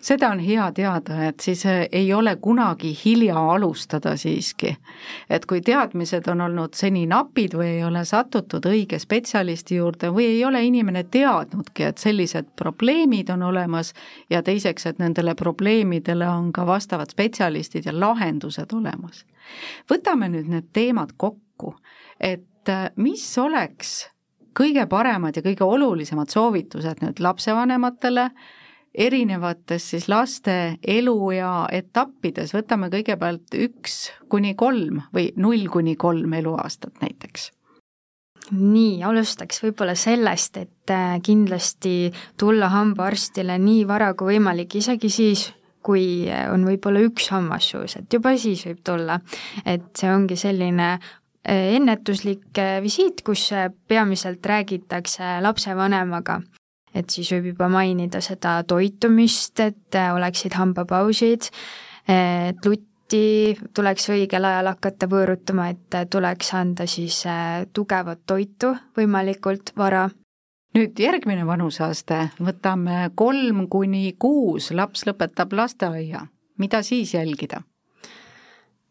seda 0.00 0.30
on 0.30 0.38
hea 0.38 0.70
teada, 0.72 1.18
et 1.28 1.40
siis 1.40 1.66
äh, 1.66 1.86
ei 1.92 2.12
ole 2.12 2.36
kunagi 2.36 2.96
hilja 3.04 3.50
alustada 3.52 4.16
siiski. 4.16 4.76
et 5.30 5.46
kui 5.46 5.60
teadmised 5.60 6.28
on 6.28 6.40
olnud 6.40 6.74
seni 6.74 7.06
napid 7.06 7.54
või 7.54 7.66
ei 7.76 7.84
ole 7.84 8.04
satutud 8.04 8.66
õige 8.66 8.98
spetsialisti 8.98 9.76
juurde 9.76 10.10
või 10.14 10.26
ei 10.26 10.44
ole 10.44 10.64
inimene 10.64 11.04
teadnudki, 11.04 11.82
et 11.82 11.98
sellised 11.98 12.50
probleemid 12.56 13.30
on 13.30 13.42
olemas 13.42 13.92
ja 14.30 14.42
teiseks, 14.42 14.86
et 14.86 14.98
nendele 14.98 15.34
probleemidele 15.34 16.28
on 16.28 16.52
ka 16.52 16.66
vastavad 16.66 17.10
spetsialistid 17.10 17.86
ja 17.86 18.00
lahendused 18.00 18.72
olemas. 18.72 19.24
võtame 19.90 20.28
nüüd 20.28 20.48
need 20.48 20.72
teemad 20.72 21.16
kokku, 21.16 21.76
et 22.20 22.68
äh, 22.68 22.90
mis 22.96 23.38
oleks 23.38 24.08
kõige 24.58 24.86
paremad 24.90 25.36
ja 25.36 25.42
kõige 25.44 25.66
olulisemad 25.66 26.30
soovitused 26.32 27.02
nüüd 27.04 27.20
lapsevanematele 27.22 28.30
erinevates 28.98 29.90
siis 29.92 30.08
laste 30.10 30.78
eluea 30.86 31.68
etappides, 31.72 32.54
võtame 32.56 32.88
kõigepealt 32.92 33.54
üks 33.58 34.08
kuni 34.32 34.54
kolm 34.58 35.02
või 35.14 35.30
null 35.36 35.68
kuni 35.72 35.96
kolm 35.96 36.34
eluaastat 36.40 37.04
näiteks? 37.04 37.52
nii, 38.48 39.02
alustaks 39.04 39.60
võib-olla 39.60 39.92
sellest, 39.98 40.56
et 40.56 40.90
äh, 40.94 41.18
kindlasti 41.20 42.08
tulla 42.40 42.70
hambaarstile 42.72 43.58
nii 43.60 43.82
vara 43.88 44.14
kui 44.16 44.38
võimalik, 44.38 44.78
isegi 44.80 45.10
siis, 45.12 45.42
kui 45.84 46.24
on 46.48 46.64
võib-olla 46.64 47.02
üks 47.04 47.28
hammas 47.34 47.68
suus, 47.74 47.98
et 48.00 48.16
juba 48.16 48.32
siis 48.40 48.64
võib 48.64 48.80
tulla. 48.88 49.18
et 49.68 49.90
see 50.00 50.08
ongi 50.08 50.38
selline 50.40 50.88
Äh, 50.96 51.18
ennetuslik 51.44 52.58
äh, 52.58 52.78
visiit, 52.82 53.22
kus 53.26 53.50
äh, 53.52 53.70
peamiselt 53.88 54.46
räägitakse 54.46 55.38
lapsevanemaga. 55.42 56.40
et 56.94 57.10
siis 57.10 57.28
võib 57.32 57.52
juba 57.52 57.68
mainida 57.68 58.20
seda 58.24 58.62
toitumist, 58.66 59.60
et 59.60 59.94
oleksid 60.14 60.54
hambapausid, 60.56 61.50
et 62.08 62.66
lutti 62.66 63.20
tuleks 63.76 64.08
õigel 64.10 64.44
ajal 64.48 64.70
hakata 64.72 65.06
võõrutama, 65.06 65.68
et 65.68 65.98
tuleks 66.10 66.54
anda 66.56 66.86
siis 66.88 67.20
tugevat 67.76 68.24
toitu 68.26 68.72
võimalikult 68.96 69.74
vara 69.76 70.08
nüüd 70.74 70.98
järgmine 70.98 71.46
vanuseaste, 71.46 72.28
võtame 72.42 73.10
kolm 73.14 73.66
kuni 73.70 74.14
kuus, 74.18 74.72
laps 74.72 75.06
lõpetab 75.06 75.54
lasteaia, 75.56 76.26
mida 76.58 76.82
siis 76.82 77.14
jälgida? 77.14 77.62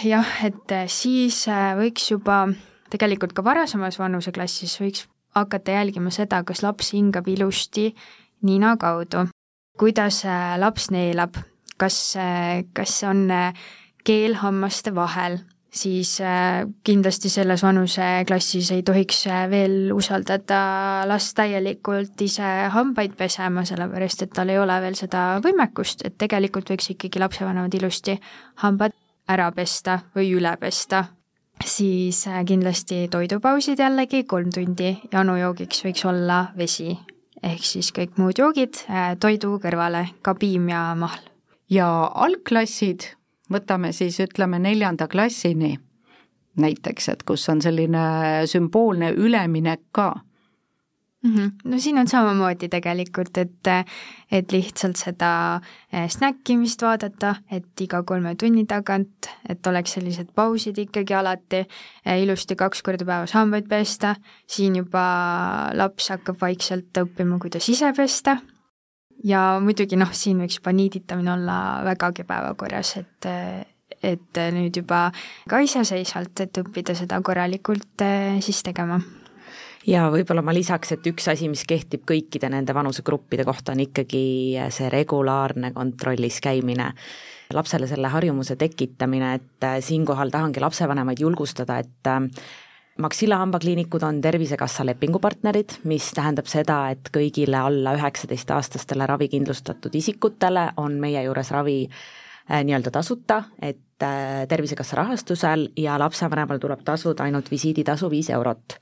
Jah, 0.04 0.46
et 0.46 0.72
äh, 0.72 0.86
siis 0.88 1.48
äh, 1.50 1.74
võiks 1.78 2.12
juba 2.12 2.46
tegelikult 2.92 3.34
ka 3.34 3.44
varasemas 3.46 3.98
vanuseklassis 4.00 4.78
võiks 4.82 5.08
hakata 5.38 5.80
jälgima 5.80 6.12
seda, 6.14 6.44
kas 6.46 6.64
laps 6.66 6.94
hingab 6.94 7.28
ilusti 7.30 7.90
nina 8.46 8.76
kaudu, 8.78 9.28
kuidas 9.80 10.24
äh, 10.26 10.56
laps 10.62 10.92
neelab, 10.94 11.38
kas, 11.78 12.16
kas 12.74 13.04
on 13.06 13.28
keel 14.06 14.34
hammaste 14.42 14.94
vahel, 14.96 15.36
siis 15.70 16.16
kindlasti 16.88 17.30
selles 17.30 17.62
vanuseklassis 17.62 18.72
ei 18.74 18.82
tohiks 18.82 19.28
veel 19.52 19.92
usaldada 19.94 20.62
last 21.06 21.36
täielikult 21.38 22.18
ise 22.26 22.50
hambaid 22.74 23.14
pesema, 23.20 23.62
sellepärast 23.68 24.26
et 24.26 24.34
tal 24.34 24.50
ei 24.50 24.58
ole 24.58 24.80
veel 24.82 24.98
seda 24.98 25.28
võimekust, 25.46 26.02
et 26.08 26.18
tegelikult 26.18 26.74
võiks 26.74 26.96
ikkagi 26.96 27.22
lapsevanemad 27.22 27.78
ilusti 27.78 28.18
hambad 28.64 28.98
ära 29.28 29.52
pesta 29.52 30.00
või 30.16 30.32
üle 30.38 30.58
pesta. 30.60 31.06
siis 31.66 32.28
äh, 32.28 32.44
kindlasti 32.46 33.08
toidupausid 33.12 33.80
jällegi 33.80 34.24
kolm 34.24 34.52
tundi, 34.54 34.98
janujoogiks 35.12 35.84
võiks 35.86 36.06
olla 36.06 36.52
vesi, 36.58 36.98
ehk 37.44 37.64
siis 37.66 37.92
kõik 37.92 38.18
muud 38.18 38.38
joogid 38.38 38.84
äh, 38.90 39.16
toidu 39.20 39.58
kõrvale, 39.60 40.08
ka 40.22 40.36
piim 40.36 40.70
ja 40.70 40.94
mahl. 40.96 41.30
ja 41.70 41.90
algklassid, 42.14 43.04
võtame 43.52 43.92
siis 43.92 44.20
ütleme 44.20 44.60
neljanda 44.60 45.08
klassini 45.08 45.78
näiteks, 46.58 47.10
et 47.10 47.24
kus 47.24 47.50
on 47.50 47.62
selline 47.62 48.46
sümboolne 48.46 49.12
üleminek 49.12 49.82
ka 49.92 50.14
mm. 51.24 51.36
-hmm. 51.36 51.52
no 51.64 51.80
siin 51.80 51.98
on 51.98 52.08
samamoodi 52.08 52.70
tegelikult, 52.70 53.38
et, 53.38 53.68
et 54.32 54.52
lihtsalt 54.52 54.96
seda 54.96 55.62
eh, 55.94 56.10
snäkkimist 56.10 56.82
vaadata, 56.82 57.36
et 57.52 57.82
iga 57.82 58.04
kolme 58.04 58.36
tunni 58.36 58.66
tagant, 58.66 59.30
et 59.50 59.68
oleks 59.68 59.94
sellised 59.98 60.34
pausid 60.36 60.78
ikkagi 60.78 61.14
alati, 61.14 61.64
eh, 62.06 62.22
ilusti 62.24 62.56
kaks 62.56 62.84
korda 62.84 63.06
päevas 63.06 63.34
hambaid 63.34 63.68
pesta, 63.70 64.16
siin 64.48 64.76
juba 64.76 65.08
laps 65.74 66.10
hakkab 66.10 66.42
vaikselt 66.42 66.98
õppima, 66.98 67.40
kuidas 67.40 67.70
ise 67.70 67.94
pesta 67.98 68.38
ja 69.24 69.60
muidugi 69.64 69.96
noh, 69.96 70.14
siin 70.14 70.42
võiks 70.44 70.60
juba 70.60 70.74
niiditamine 70.74 71.34
olla 71.34 71.82
vägagi 71.84 72.24
päevakorras, 72.24 72.98
et 72.98 73.32
et 74.04 74.38
nüüd 74.54 74.76
juba 74.78 75.12
ka 75.50 75.58
iseseisvalt, 75.64 76.40
et 76.44 76.58
õppida 76.62 76.94
seda 76.96 77.18
korralikult 77.26 78.04
eh, 78.06 78.38
siis 78.46 78.60
tegema 78.64 79.00
ja 79.88 80.08
võib-olla 80.14 80.44
ma 80.46 80.54
lisaks, 80.56 80.94
et 80.96 81.08
üks 81.10 81.28
asi, 81.32 81.50
mis 81.52 81.64
kehtib 81.68 82.06
kõikide 82.08 82.50
nende 82.52 82.76
vanusegruppide 82.76 83.46
kohta, 83.48 83.76
on 83.76 83.84
ikkagi 83.86 84.22
see 84.74 84.92
regulaarne 84.94 85.74
kontrollis 85.76 86.42
käimine. 86.44 86.94
lapsele 87.54 87.88
selle 87.88 88.10
harjumuse 88.12 88.58
tekitamine, 88.60 89.34
et 89.36 89.64
äh, 89.64 89.78
siinkohal 89.80 90.30
tahangi 90.30 90.60
lapsevanemaid 90.60 91.20
julgustada, 91.20 91.80
et 91.80 92.08
äh, 92.08 92.22
Maxilla 92.98 93.38
hambakliinikud 93.38 94.04
on 94.04 94.22
Tervisekassa 94.22 94.84
lepingupartnerid, 94.86 95.78
mis 95.86 96.10
tähendab 96.18 96.48
seda, 96.50 96.90
et 96.90 97.12
kõigile 97.14 97.60
alla 97.62 97.94
üheksateistaastastele 97.94 99.06
ravikindlustatud 99.06 99.96
isikutele 99.96 100.72
on 100.82 100.98
meie 101.00 101.22
juures 101.24 101.52
ravi 101.54 101.84
äh, 101.86 102.02
nii-öelda 102.50 102.92
tasuta, 102.92 103.44
et 103.62 103.84
Tervisekassa 104.48 104.96
rahastusel 104.96 105.64
ja 105.82 105.96
lapsevanemal 105.98 106.60
tuleb 106.62 106.84
tasuda 106.86 107.26
ainult 107.26 107.48
visiiditasu 107.50 108.12
viis 108.14 108.30
eurot 108.30 108.76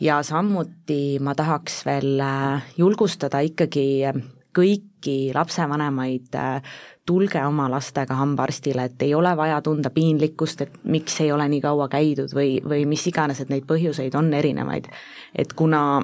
ja 0.00 0.20
samuti 0.22 1.18
ma 1.20 1.34
tahaks 1.34 1.82
veel 1.86 2.20
äh, 2.22 2.62
julgustada 2.78 3.40
ikkagi 3.42 4.04
kõiki 4.52 5.32
lapsevanemaid, 5.34 6.34
äh, 6.36 6.72
tulge 7.06 7.40
oma 7.46 7.68
lastega 7.72 8.14
hambaarstile, 8.18 8.84
et 8.90 9.02
ei 9.02 9.14
ole 9.14 9.32
vaja 9.36 9.60
tunda 9.64 9.90
piinlikkust, 9.90 10.60
et 10.60 10.74
miks 10.84 11.20
ei 11.24 11.32
ole 11.32 11.48
nii 11.48 11.62
kaua 11.64 11.88
käidud 11.92 12.34
või, 12.36 12.58
või 12.62 12.84
mis 12.86 13.06
iganes, 13.08 13.40
et 13.40 13.50
neid 13.50 13.66
põhjuseid 13.68 14.14
on 14.18 14.32
erinevaid. 14.34 14.90
et 15.34 15.52
kuna 15.52 16.02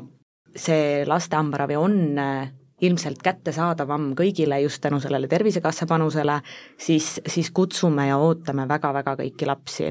see 0.57 1.05
laste 1.07 1.37
hambaravi 1.37 1.77
on 1.77 2.19
äh, 2.19 2.51
ilmselt 2.81 3.23
kättesaadavam 3.23 4.13
kõigile 4.19 4.61
just 4.63 4.83
tänu 4.83 5.01
sellele 5.01 5.29
Tervisekassa 5.29 5.87
panusele, 5.87 6.41
siis, 6.79 7.21
siis 7.27 7.51
kutsume 7.51 8.09
ja 8.09 8.19
ootame 8.23 8.69
väga-väga 8.69 9.17
kõiki 9.23 9.49
lapsi 9.49 9.91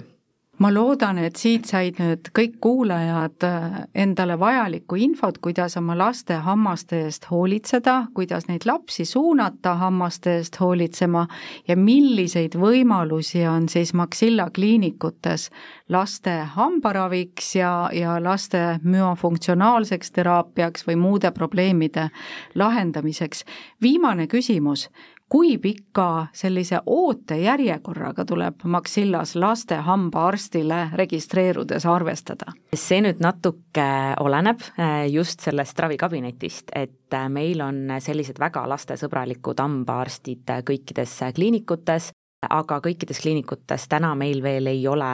ma 0.57 0.71
loodan, 0.73 1.19
et 1.21 1.37
siit 1.37 1.67
said 1.69 1.99
nüüd 2.01 2.29
kõik 2.35 2.57
kuulajad 2.63 3.45
äh, 3.45 3.75
endale 4.05 4.37
vajalikku 4.39 4.97
infot, 4.99 5.37
kuidas 5.43 5.77
oma 5.77 5.95
laste 5.97 6.39
hammaste 6.45 7.03
eest 7.05 7.27
hoolitseda, 7.31 7.97
kuidas 8.17 8.47
neid 8.49 8.65
lapsi 8.65 9.05
suunata 9.05 9.75
hammaste 9.81 10.37
eest 10.39 10.57
hoolitsema 10.61 11.27
ja 11.67 11.77
milliseid 11.77 12.57
võimalusi 12.57 13.43
on 13.49 13.69
siis 13.69 13.93
Maxilla 13.97 14.49
kliinikutes 14.53 15.49
laste 15.93 16.33
hambaraviks 16.55 17.53
ja, 17.55 17.73
ja 17.93 18.17
laste 18.23 18.79
müofunktsionaalseks 18.83 20.11
teraapiaks 20.17 20.87
või 20.87 20.97
muude 21.01 21.31
probleemide 21.31 22.09
lahendamiseks. 22.55 23.45
viimane 23.81 24.27
küsimus, 24.27 24.89
kui 25.29 25.57
pika 25.57 26.27
sellise 26.33 26.79
ootejärjekorraga 26.85 28.25
tuleb 28.25 28.63
Maxillas 28.63 29.35
laste 29.35 29.75
hambaarstile 29.75 30.89
registreerudes 30.95 31.85
arvestada? 31.85 32.53
see 32.73 33.01
nüüd 33.03 33.19
natuke 33.23 33.87
oleneb 34.23 34.61
eh, 34.77 35.07
just 35.11 35.43
sellest 35.43 35.79
ravikabinetist, 35.79 36.71
et 36.75 37.13
eh, 37.13 37.27
meil 37.29 37.61
on 37.61 37.97
sellised 38.03 38.39
väga 38.39 38.63
lastesõbralikud 38.71 39.59
hambaarstid 39.59 40.47
kõikides 40.67 41.19
kliinikutes, 41.35 42.11
aga 42.47 42.79
kõikides 42.85 43.19
kliinikutes 43.19 43.87
täna 43.91 44.13
meil 44.15 44.43
veel 44.45 44.69
ei 44.69 44.83
ole 44.87 45.09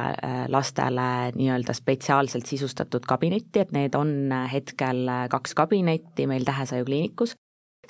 lastele 0.51 1.32
nii-öelda 1.34 1.74
spetsiaalselt 1.74 2.45
sisustatud 2.45 3.07
kabinetti, 3.07 3.64
et 3.64 3.72
need 3.72 3.95
on 3.95 4.34
hetkel 4.51 5.07
kaks 5.32 5.55
kabinetti 5.57 6.28
meil 6.28 6.43
Tähesaju 6.45 6.86
kliinikus 6.86 7.34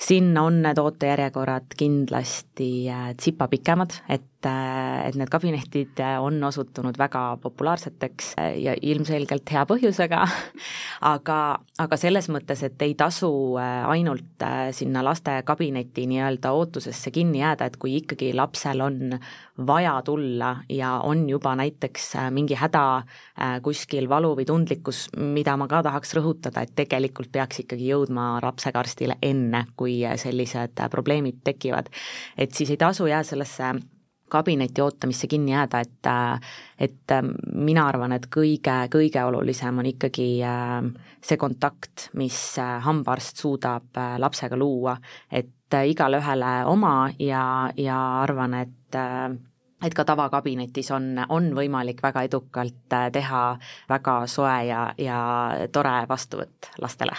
sinna 0.00 0.42
on 0.42 0.62
need 0.62 0.78
ootejärjekorrad 0.78 1.76
kindlasti 1.78 2.90
äh, 2.90 3.12
tsipa 3.16 3.48
pikemad, 3.48 4.00
et 4.08 4.26
et, 4.44 5.08
et 5.08 5.18
need 5.18 5.30
kabinetid 5.32 6.00
on 6.20 6.42
osutunud 6.44 6.96
väga 6.98 7.22
populaarseteks 7.42 8.34
ja 8.60 8.74
ilmselgelt 8.82 9.50
hea 9.52 9.64
põhjusega, 9.68 10.22
aga, 11.14 11.38
aga 11.82 11.98
selles 12.00 12.28
mõttes, 12.32 12.64
et 12.66 12.82
ei 12.84 12.94
tasu 12.98 13.30
äh, 13.60 13.84
ainult 13.90 14.44
äh, 14.44 14.68
sinna 14.76 15.04
lastekabineti 15.04 16.06
nii-öelda 16.10 16.52
ootusesse 16.56 17.12
kinni 17.14 17.42
jääda, 17.42 17.68
et 17.70 17.78
kui 17.80 17.96
ikkagi 18.00 18.32
lapsel 18.36 18.84
on 18.84 19.18
vaja 19.66 19.94
tulla 20.04 20.56
ja 20.72 20.96
on 21.06 21.28
juba 21.30 21.54
näiteks 21.58 22.10
äh, 22.18 22.30
mingi 22.34 22.58
häda 22.58 22.84
kuskil, 23.64 24.06
valu 24.08 24.30
või 24.38 24.44
tundlikkus, 24.46 25.08
mida 25.18 25.56
ma 25.58 25.66
ka 25.70 25.80
tahaks 25.82 26.14
rõhutada, 26.14 26.62
et 26.62 26.74
tegelikult 26.78 27.32
peaks 27.34 27.64
ikkagi 27.64 27.88
jõudma 27.90 28.38
lapsega 28.42 28.78
arstile 28.78 29.16
enne, 29.22 29.64
kui 29.76 29.96
sellised 30.20 30.78
probleemid 30.90 31.40
tekivad. 31.44 31.90
et 32.38 32.54
siis 32.54 32.70
ei 32.70 32.78
tasu 32.78 33.08
jääda 33.10 33.26
sellesse 33.26 33.72
kabineti 34.34 34.82
ootamisse 34.82 35.28
kinni 35.30 35.54
jääda, 35.54 35.80
et 35.80 36.10
et 36.78 37.14
mina 37.54 37.86
arvan, 37.88 38.12
et 38.16 38.26
kõige, 38.32 38.74
kõige 38.90 39.22
olulisem 39.24 39.78
on 39.78 39.86
ikkagi 39.86 40.28
äh, 40.42 40.88
see 41.22 41.38
kontakt, 41.38 42.08
mis 42.18 42.38
äh, 42.58 42.76
hambaarst 42.82 43.42
suudab 43.42 43.94
äh, 43.96 44.16
lapsega 44.18 44.58
luua, 44.58 44.96
et 45.30 45.78
igale 45.86 46.20
ühele 46.22 46.52
oma 46.70 47.10
ja, 47.18 47.70
ja 47.76 47.98
arvan, 48.22 48.54
et 48.62 48.98
et 49.84 49.94
ka 49.94 50.04
tavakabinetis 50.06 50.90
on, 50.94 51.08
on 51.28 51.50
võimalik 51.56 52.02
väga 52.02 52.22
edukalt 52.28 52.94
teha 53.12 53.44
väga 53.90 54.18
soe 54.30 54.58
ja, 54.68 54.84
ja 54.98 55.18
tore 55.72 55.96
vastuvõtt 56.08 56.70
lastele 56.84 57.16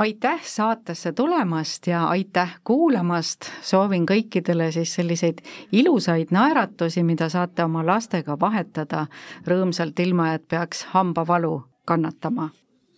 aitäh 0.00 0.40
saatesse 0.44 1.12
tulemast 1.12 1.86
ja 1.86 2.06
aitäh 2.06 2.60
kuulamast, 2.64 3.40
soovin 3.62 4.06
kõikidele 4.08 4.70
siis 4.72 4.94
selliseid 4.94 5.42
ilusaid 5.72 6.32
naeratusi, 6.32 7.02
mida 7.04 7.28
saate 7.28 7.64
oma 7.64 7.84
lastega 7.86 8.38
vahetada 8.40 9.06
rõõmsalt, 9.48 10.00
ilma 10.00 10.32
et 10.34 10.46
peaks 10.48 10.86
hambavalu 10.94 11.62
kannatama. 11.84 12.48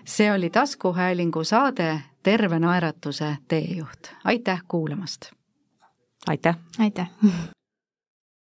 see 0.05 0.33
oli 0.33 0.51
taskuhäälingu 0.51 1.45
saade 1.45 2.03
Terve 2.23 2.59
naeratuse 2.59 3.37
teejuht, 3.49 4.15
aitäh 4.25 4.63
kuulamast! 4.69 5.33
aitäh! 6.29 6.57
aitäh! 6.79 7.11